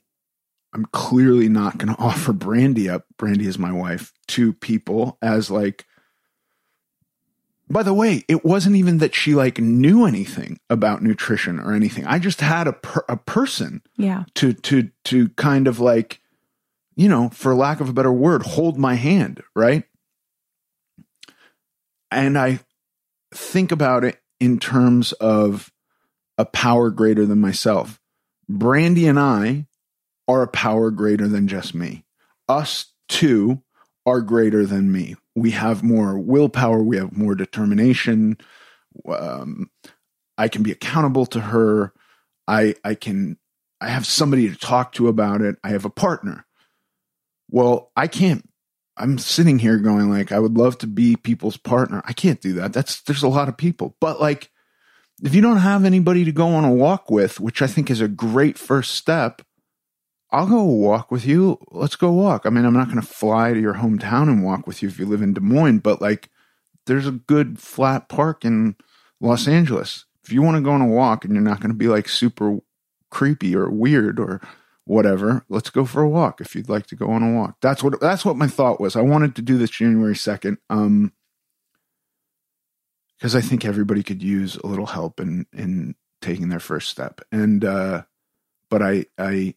[0.74, 3.04] I'm clearly not going to offer Brandy up.
[3.18, 5.84] Brandy is my wife to people as like.
[7.70, 12.06] By the way, it wasn't even that she like knew anything about nutrition or anything.
[12.06, 14.24] I just had a per- a person Yeah.
[14.36, 16.22] to to to kind of like
[16.96, 19.84] you know for lack of a better word hold my hand right
[22.10, 22.60] and i
[23.34, 25.70] think about it in terms of
[26.36, 28.00] a power greater than myself
[28.48, 29.66] brandy and i
[30.26, 32.04] are a power greater than just me
[32.48, 33.62] us two
[34.08, 35.16] are greater than me.
[35.36, 38.38] We have more willpower, we have more determination.
[39.06, 39.70] Um,
[40.38, 41.92] I can be accountable to her.
[42.46, 43.38] I I can
[43.80, 45.56] I have somebody to talk to about it.
[45.62, 46.46] I have a partner.
[47.50, 48.47] Well, I can't
[48.98, 52.02] I'm sitting here going like I would love to be people's partner.
[52.04, 52.72] I can't do that.
[52.72, 53.96] That's there's a lot of people.
[54.00, 54.50] But like
[55.22, 58.00] if you don't have anybody to go on a walk with, which I think is
[58.00, 59.42] a great first step,
[60.30, 61.58] I'll go walk with you.
[61.70, 62.44] Let's go walk.
[62.44, 64.98] I mean, I'm not going to fly to your hometown and walk with you if
[64.98, 66.28] you live in Des Moines, but like
[66.86, 68.76] there's a good flat park in
[69.20, 70.04] Los Angeles.
[70.24, 72.08] If you want to go on a walk and you're not going to be like
[72.08, 72.58] super
[73.10, 74.40] creepy or weird or
[74.88, 77.56] whatever, let's go for a walk if you'd like to go on a walk.
[77.60, 78.96] That's what that's what my thought was.
[78.96, 80.56] I wanted to do this January 2nd.
[80.70, 81.12] Um
[83.18, 87.20] because I think everybody could use a little help in in taking their first step.
[87.30, 88.04] And uh
[88.70, 89.54] but I I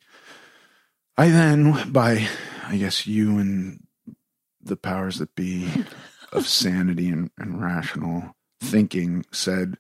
[1.18, 2.28] I then by
[2.68, 3.86] I guess you and
[4.62, 5.70] the powers that be
[6.34, 9.78] of sanity and, and rational thinking said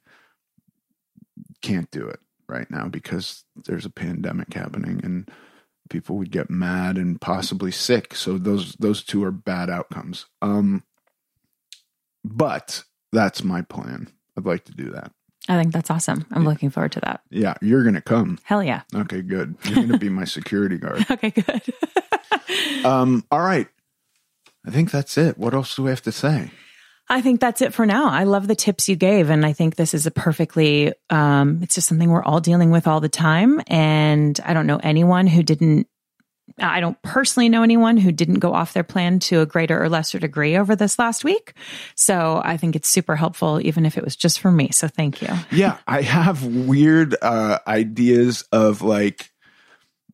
[1.61, 2.19] can't do it
[2.51, 5.29] right now because there's a pandemic happening and
[5.89, 8.13] people would get mad and possibly sick.
[8.15, 10.25] So those those two are bad outcomes.
[10.41, 10.83] Um
[12.23, 14.09] but that's my plan.
[14.37, 15.11] I'd like to do that.
[15.49, 16.25] I think that's awesome.
[16.31, 17.21] I'm looking forward to that.
[17.31, 18.37] yeah you're gonna come.
[18.43, 18.81] Hell yeah.
[18.93, 19.55] okay good.
[19.65, 21.05] You're gonna be my security guard.
[21.11, 21.63] Okay, good.
[22.85, 23.67] um all right.
[24.65, 25.37] I think that's it.
[25.37, 26.51] What else do we have to say
[27.11, 28.09] I think that's it for now.
[28.09, 29.29] I love the tips you gave.
[29.29, 32.87] And I think this is a perfectly, um, it's just something we're all dealing with
[32.87, 33.61] all the time.
[33.67, 35.87] And I don't know anyone who didn't,
[36.57, 39.89] I don't personally know anyone who didn't go off their plan to a greater or
[39.89, 41.53] lesser degree over this last week.
[41.95, 44.71] So I think it's super helpful, even if it was just for me.
[44.71, 45.29] So thank you.
[45.51, 49.31] yeah i have weird uh ideas of like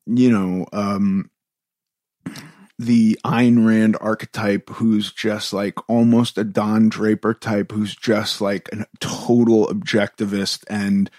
[0.07, 1.29] you know um
[2.79, 8.69] the Ayn Rand archetype who's just like almost a Don Draper type who's just like
[8.71, 11.09] a total objectivist and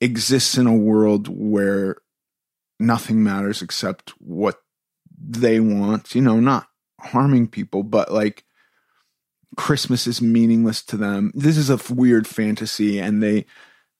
[0.00, 1.96] exists in a world where
[2.80, 4.60] nothing matters except what
[5.20, 6.68] they want, you know, not
[7.00, 8.44] harming people, but like
[9.56, 11.32] Christmas is meaningless to them.
[11.34, 13.46] This is a weird fantasy and they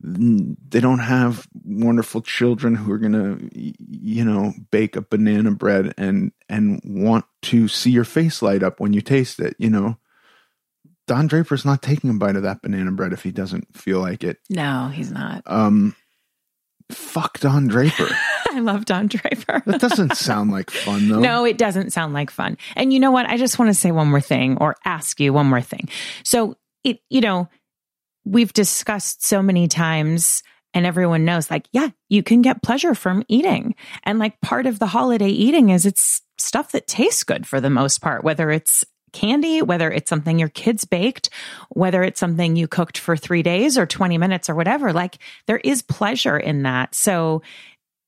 [0.00, 5.92] they don't have wonderful children who are going to you know bake a banana bread
[5.98, 9.96] and and want to see your face light up when you taste it, you know.
[11.08, 14.22] Don Draper's not taking a bite of that banana bread if he doesn't feel like
[14.22, 14.38] it.
[14.50, 15.42] No, he's not.
[15.46, 15.96] Um
[16.92, 18.08] fuck Don Draper.
[18.50, 19.62] I love Don Draper.
[19.66, 21.20] that doesn't sound like fun though.
[21.20, 22.56] No, it doesn't sound like fun.
[22.76, 23.26] And you know what?
[23.26, 25.88] I just want to say one more thing or ask you one more thing.
[26.24, 27.48] So it, you know,
[28.30, 30.42] we've discussed so many times
[30.74, 33.74] and everyone knows like, yeah, you can get pleasure from eating.
[34.04, 37.70] And like part of the holiday eating is it's stuff that tastes good for the
[37.70, 41.30] most part, whether it's candy, whether it's something your kids baked,
[41.70, 44.92] whether it's something you cooked for three days or 20 minutes or whatever.
[44.92, 46.94] Like there is pleasure in that.
[46.94, 47.42] So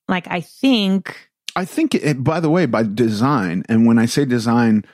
[0.07, 4.25] like, I think I think it, by the way, by design, and when I say
[4.25, 4.85] design,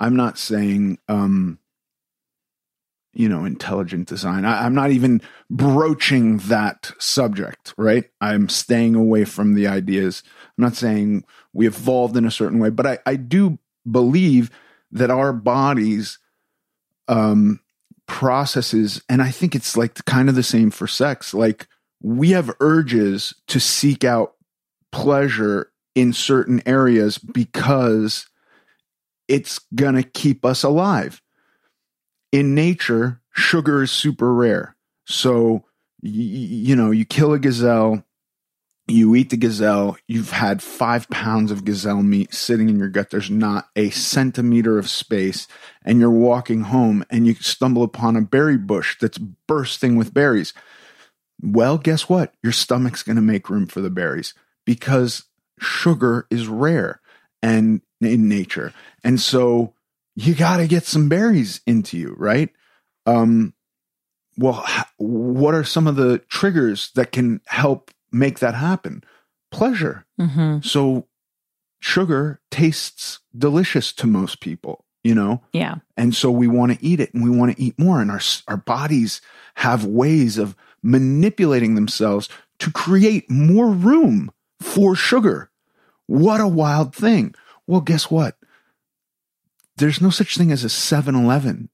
[0.00, 1.58] I'm not saying um
[3.18, 4.44] you know, intelligent design.
[4.44, 8.04] I, I'm not even broaching that subject, right?
[8.20, 10.22] I'm staying away from the ideas.
[10.56, 13.58] I'm not saying we evolved in a certain way, but I, I do
[13.90, 14.50] believe
[14.92, 16.18] that our bodies
[17.08, 17.60] um
[18.06, 21.34] processes and I think it's like kind of the same for sex.
[21.34, 21.66] Like
[22.00, 24.34] we have urges to seek out
[24.92, 28.26] pleasure in certain areas because
[29.26, 31.20] it's going to keep us alive
[32.32, 34.76] in nature, sugar is super rare.
[35.06, 35.64] So,
[36.02, 38.04] y- you know, you kill a gazelle,
[38.86, 43.10] you eat the gazelle, you've had five pounds of gazelle meat sitting in your gut.
[43.10, 45.46] There's not a centimeter of space.
[45.84, 50.52] And you're walking home and you stumble upon a berry bush that's bursting with berries.
[51.40, 52.34] Well, guess what?
[52.42, 55.24] Your stomach's going to make room for the berries because
[55.60, 57.00] sugar is rare
[57.42, 58.72] and in nature.
[59.04, 59.74] And so,
[60.18, 62.50] you got to get some berries into you, right?
[63.06, 63.54] Um,
[64.36, 64.66] well,
[64.96, 69.04] what are some of the triggers that can help make that happen?
[69.52, 70.06] Pleasure.
[70.18, 71.06] hmm So,
[71.80, 75.76] sugar tastes delicious to most people, you know, yeah.
[75.96, 78.00] and so we want to eat it and we want to eat more.
[78.00, 79.20] And our our bodies
[79.54, 85.50] have ways of manipulating themselves to create more room for sugar.
[86.06, 87.34] What a wild thing!
[87.68, 88.36] Well, guess what?
[89.78, 91.70] There's no such thing as a 7-Eleven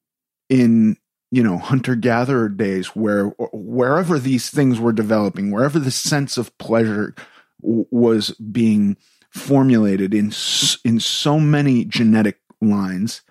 [0.49, 0.97] in
[1.31, 6.57] you know hunter gatherer days where wherever these things were developing wherever the sense of
[6.59, 7.15] pleasure
[7.61, 8.97] w- was being
[9.31, 13.23] formulated in s- in so many genetic lines.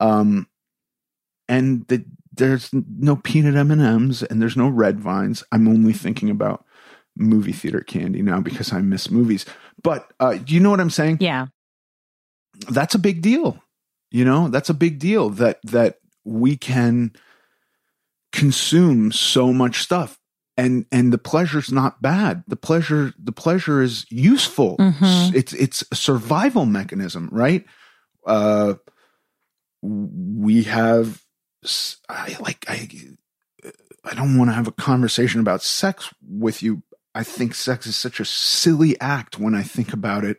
[0.00, 0.46] Um,
[1.48, 5.42] and the, there's no peanut M and there's no red vines.
[5.50, 6.64] I'm only thinking about
[7.16, 9.46] movie theater candy now because I miss movies.
[9.82, 11.18] But uh, do you know what I'm saying?
[11.20, 11.46] Yeah.
[12.68, 13.60] That's a big deal.
[14.10, 17.12] You know, that's a big deal that that we can
[18.32, 20.18] consume so much stuff.
[20.56, 22.42] And and the pleasure's not bad.
[22.48, 24.76] The pleasure the pleasure is useful.
[24.78, 25.34] Mhm.
[25.34, 27.64] it's it's a survival mechanism right?
[28.26, 28.74] Uh
[29.82, 31.22] we have
[31.64, 32.88] s- i like i
[34.04, 36.82] i don't want to have a conversation about sex with you.
[37.14, 40.38] I think sex is such a silly act when i think about it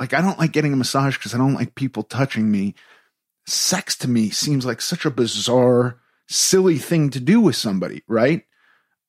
[0.00, 2.74] like i don't like getting a massage because i don't like people touching me
[3.46, 8.44] sex to me seems like such a bizarre silly thing to do with somebody right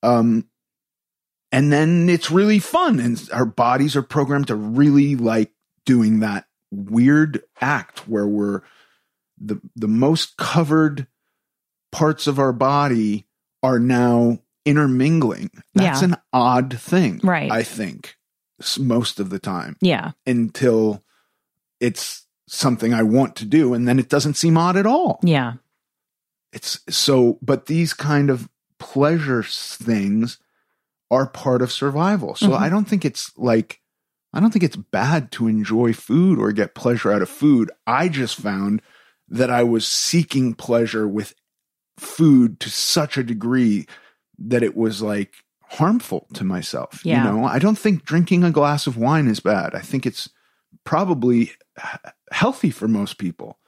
[0.04, 0.48] um
[1.52, 5.52] and then it's really fun and our bodies are programmed to really like
[5.86, 8.62] doing that weird act where we're
[9.40, 11.08] the the most covered
[11.92, 13.26] parts of our body
[13.64, 16.10] are now intermingling that's Yeah.
[16.10, 17.50] an odd thing Right.
[17.52, 18.17] i think
[18.80, 20.12] most of the time Yeah.
[20.26, 21.04] until
[21.80, 25.54] it's something i want to do and then it doesn't seem odd at all Yeah.
[26.54, 28.50] it's so but these kind of
[28.80, 30.38] pleasure things
[31.12, 32.60] are part of survival so Mhm.
[32.60, 33.82] i don't think it's like
[34.34, 38.08] i don't think it's bad to enjoy food or get pleasure out of food i
[38.10, 38.82] just found
[39.28, 41.34] that i was seeking pleasure with
[41.98, 43.86] food to such a degree
[44.40, 45.34] that it was like
[45.70, 47.24] harmful to myself Yeah.
[47.26, 50.30] you know i don't think drinking a glass of wine is bad i think it's
[50.84, 51.52] probably
[52.32, 53.60] healthy for most people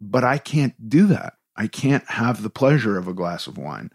[0.00, 1.34] but I can't do that.
[1.56, 3.90] I can't have the pleasure of a glass of wine.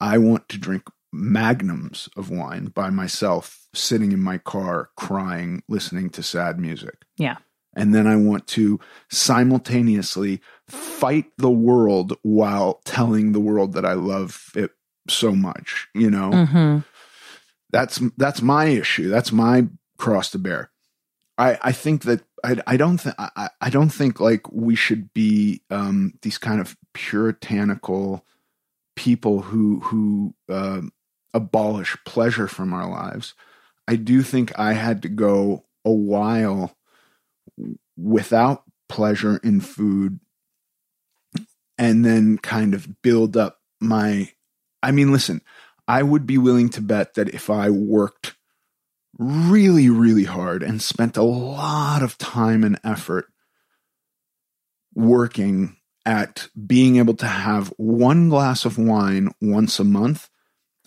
[0.00, 6.08] I want to drink magnums of wine by myself, sitting in my car, crying, listening
[6.10, 7.04] to sad music.
[7.16, 7.38] Yeah.
[7.74, 8.78] And then I want to
[9.10, 14.70] simultaneously fight the world while telling the world that I love it
[15.08, 16.30] so much, you know?
[16.46, 16.78] hmm
[17.72, 19.08] that's that's my issue.
[19.08, 20.70] That's my cross to bear.
[21.38, 25.12] I I think that I I don't think I I don't think like we should
[25.14, 28.24] be um these kind of puritanical
[28.96, 30.92] people who who um
[31.32, 33.34] abolish pleasure from our lives.
[33.86, 36.76] I do think I had to go a while
[37.96, 40.18] without pleasure in food
[41.78, 44.32] and then kind of build up my
[44.82, 45.40] I mean listen,
[45.88, 48.36] I would be willing to bet that if I worked
[49.18, 53.26] really, really hard and spent a lot of time and effort
[54.94, 55.76] working
[56.06, 60.28] at being able to have one glass of wine once a month,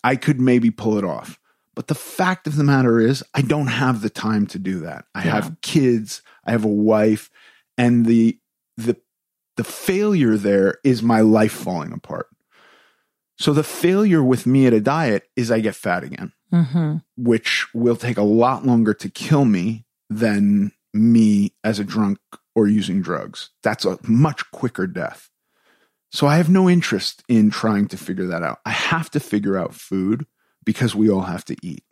[0.04, 1.39] I could maybe pull it off.
[1.76, 5.06] But the fact of the matter is, I don't have the time to do that.
[5.16, 5.32] I Yeah.
[5.32, 7.30] have kids, I have a wife,
[7.78, 8.39] and the
[8.78, 8.98] the
[9.58, 12.28] the failure there is my life falling apart.
[13.38, 17.67] So the failure with me at a diet is I get fat again, hmm which
[17.73, 22.19] will take a lot longer to kill me than me as a drunk
[22.55, 23.49] or using drugs.
[23.61, 25.29] That's a much quicker death.
[26.11, 28.59] So I have no interest in trying to figure that out.
[28.65, 30.27] I have to figure out food
[30.63, 31.84] because we all have to eat.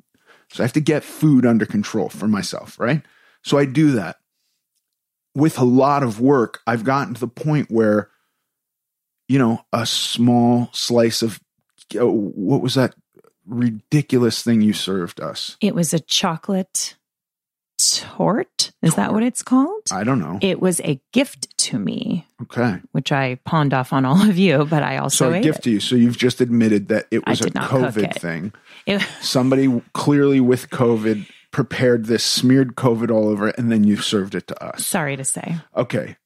[0.52, 3.04] So I have to get food under control for myself, right?
[3.44, 4.18] So I do that.
[5.34, 8.10] With a lot of work, I've gotten to the point where,
[9.32, 11.40] you know, a small slice of
[11.98, 12.94] oh, what was that
[13.46, 15.56] ridiculous thing you served us?
[15.62, 16.96] It was a chocolate
[17.78, 18.72] torte.
[18.82, 19.84] Is that what it's called?
[19.90, 20.38] I don't know.
[20.42, 22.80] It was a gift to me, Okay.
[22.92, 25.72] which I pawned off on all of you, but I also So ate gift to
[25.72, 25.80] you.
[25.80, 28.22] So you've just admitted that it was a did not cook COVID it.
[28.22, 28.54] thing.
[28.86, 29.02] it.
[29.22, 34.36] Somebody clearly with COVID prepared this, smeared COVID all over it, and then you served
[34.36, 34.86] it to us.
[34.86, 35.56] Sorry to say.
[35.76, 36.18] Okay.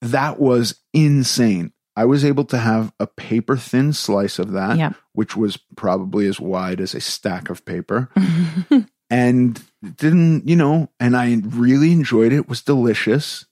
[0.00, 1.72] That was insane.
[1.96, 4.92] I was able to have a paper thin slice of that, Yeah.
[5.12, 8.10] which was probably as wide as a stack of paper.
[9.10, 9.62] and
[9.96, 12.36] didn't, you know, and I really enjoyed it.
[12.36, 13.46] It was delicious.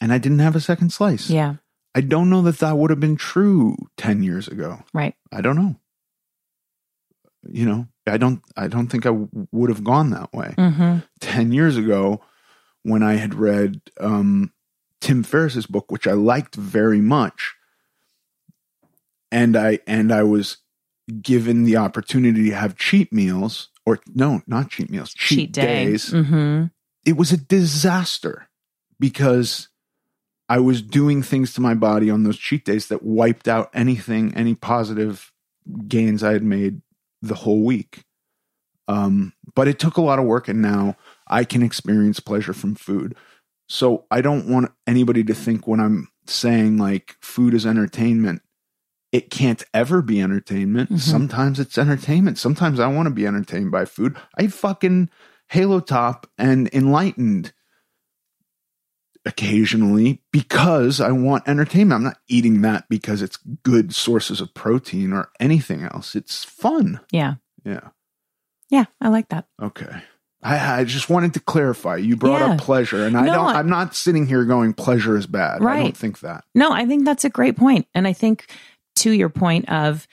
[0.00, 1.30] And I didn't have a second slice.
[1.30, 1.56] yeah.
[1.94, 4.84] I don't know that that would have been true 10 years ago.
[4.94, 5.14] Right.
[5.32, 5.74] I don't know.
[7.48, 10.54] You know, I don't I don't think I w- would have gone that way.
[10.56, 12.20] hmm 10 years ago
[12.84, 14.52] when I had read um
[15.00, 17.54] Tim Ferriss's book which I liked very much
[19.32, 20.58] and I and I was
[21.22, 25.62] given the opportunity to have cheat meals or no, not cheat meals, cheat, Cheat day.
[25.62, 26.64] days hmm
[27.04, 28.48] it was a disaster
[28.98, 29.68] because
[30.48, 34.34] I was doing things to my body on those cheat days that wiped out anything,
[34.34, 35.32] any positive
[35.86, 36.82] gains I had made
[37.22, 38.04] the whole week.
[38.88, 40.96] Um, but it took a lot of work, and now
[41.28, 43.14] I can experience pleasure from food.
[43.70, 48.42] So I don't want anybody to think when I'm saying like food is entertainment,
[49.12, 50.90] it can't ever be entertainment.
[50.90, 50.98] Mhm.
[50.98, 52.36] Sometimes it's entertainment.
[52.36, 54.16] Sometimes I want to be entertained by food.
[54.36, 55.08] I fucking
[55.50, 57.52] Halo Top and Enlightened
[59.24, 61.96] occasionally because I want entertainment.
[61.98, 66.16] I'm not eating that because it's good sources of protein or anything else.
[66.16, 66.98] It's fun.
[67.12, 67.34] Yeah.
[67.64, 67.90] Yeah.
[68.68, 68.86] Yeah.
[69.00, 69.46] I like that.
[69.62, 70.02] Okay.
[70.42, 71.96] I, I just wanted to clarify.
[71.96, 72.52] You brought Yeah.
[72.54, 73.46] up pleasure, and I No, don't.
[73.56, 75.62] I'm not sitting here going pleasure is bad.
[75.62, 75.80] Right.
[75.80, 76.44] I don't think that.
[76.54, 77.86] No, I think that's a great point.
[77.94, 78.46] And I think
[78.96, 80.06] to your point of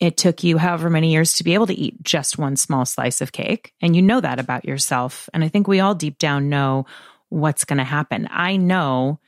[0.00, 3.20] it took you however many years to be able to eat just one small slice
[3.20, 3.72] of cake.
[3.80, 5.28] And you know that about yourself.
[5.32, 6.86] And I think we all deep down know
[7.28, 8.26] what's going to happen.
[8.30, 9.20] I know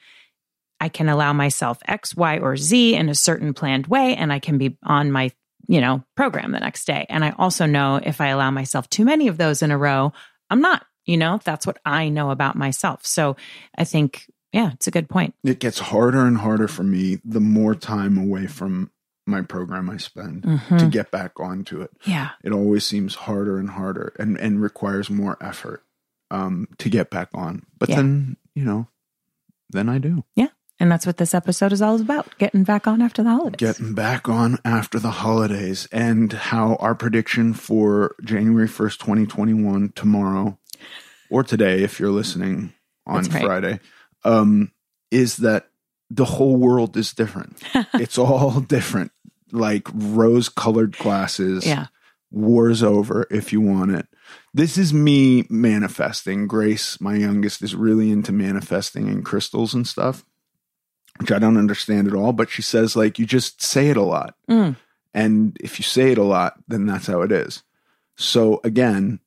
[0.81, 4.39] I can allow myself X, Y, or Z in a certain planned way, and I
[4.39, 5.31] can be on my,
[5.69, 7.07] you know, program the next day.
[7.09, 10.13] And I also know if I allow myself too many of those in a row,
[10.51, 13.05] I'm not, you know, that's what I know about myself.
[13.07, 13.37] So
[13.77, 15.35] I think, yeah, it's a good point.
[15.45, 18.91] It gets harder and harder for me the more time away from
[19.27, 20.79] my program I spend Mhm.
[20.79, 21.91] to get back onto it.
[22.05, 22.31] Yeah.
[22.45, 25.83] It always seems harder and harder, and and requires more effort
[26.31, 27.65] um, to get back on.
[27.79, 27.97] But Yeah.
[27.97, 28.89] then you know,
[29.71, 30.25] then I do.
[30.79, 33.59] And that's what this episode is all about getting back on after the holidays.
[33.59, 40.59] getting back on after the holidays and how our prediction for January 1st, 2021, tomorrow
[41.31, 42.75] or today, if you're listening
[43.07, 43.43] on right.
[43.43, 43.81] Friday,
[44.25, 44.71] um,
[45.11, 45.71] is that
[46.11, 47.63] the whole world is different.
[47.95, 49.13] it's all different,
[49.53, 51.67] like rose colored glasses.
[51.67, 51.87] yeah.
[52.31, 54.07] War's over if you want it.
[54.53, 56.49] This is me manifesting.
[56.49, 60.25] Grace, my youngest, is really into manifesting and crystals and stuff,
[61.19, 62.33] which I don't understand at all.
[62.33, 64.35] But she says, like, you just say it a lot.
[64.49, 64.77] Mm.
[65.15, 67.63] And if you say it a lot, then that's how it is.
[68.17, 69.21] So again,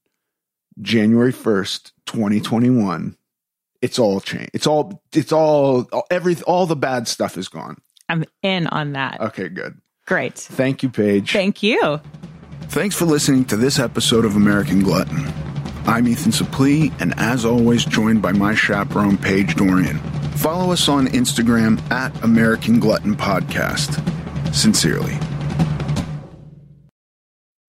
[0.82, 3.18] January 1st, 2021,
[3.82, 4.52] it's all changed.
[4.54, 7.78] It's all, it's all, all, every, all the bad stuff is gone.
[8.08, 9.20] I'm in on that.
[9.22, 9.80] Okay, good.
[10.06, 10.36] Great.
[10.36, 11.32] Thank you, Paige.
[11.32, 12.02] Thank you.
[12.70, 15.32] Thanks for listening to this episode of American Glutton.
[15.86, 20.00] I'm Ethan Suplee, and as always, joined by my chaperone, Paige Dorian.
[20.40, 24.00] Follow us on Instagram at American Glutton Podcast.
[24.56, 25.20] Sincerely.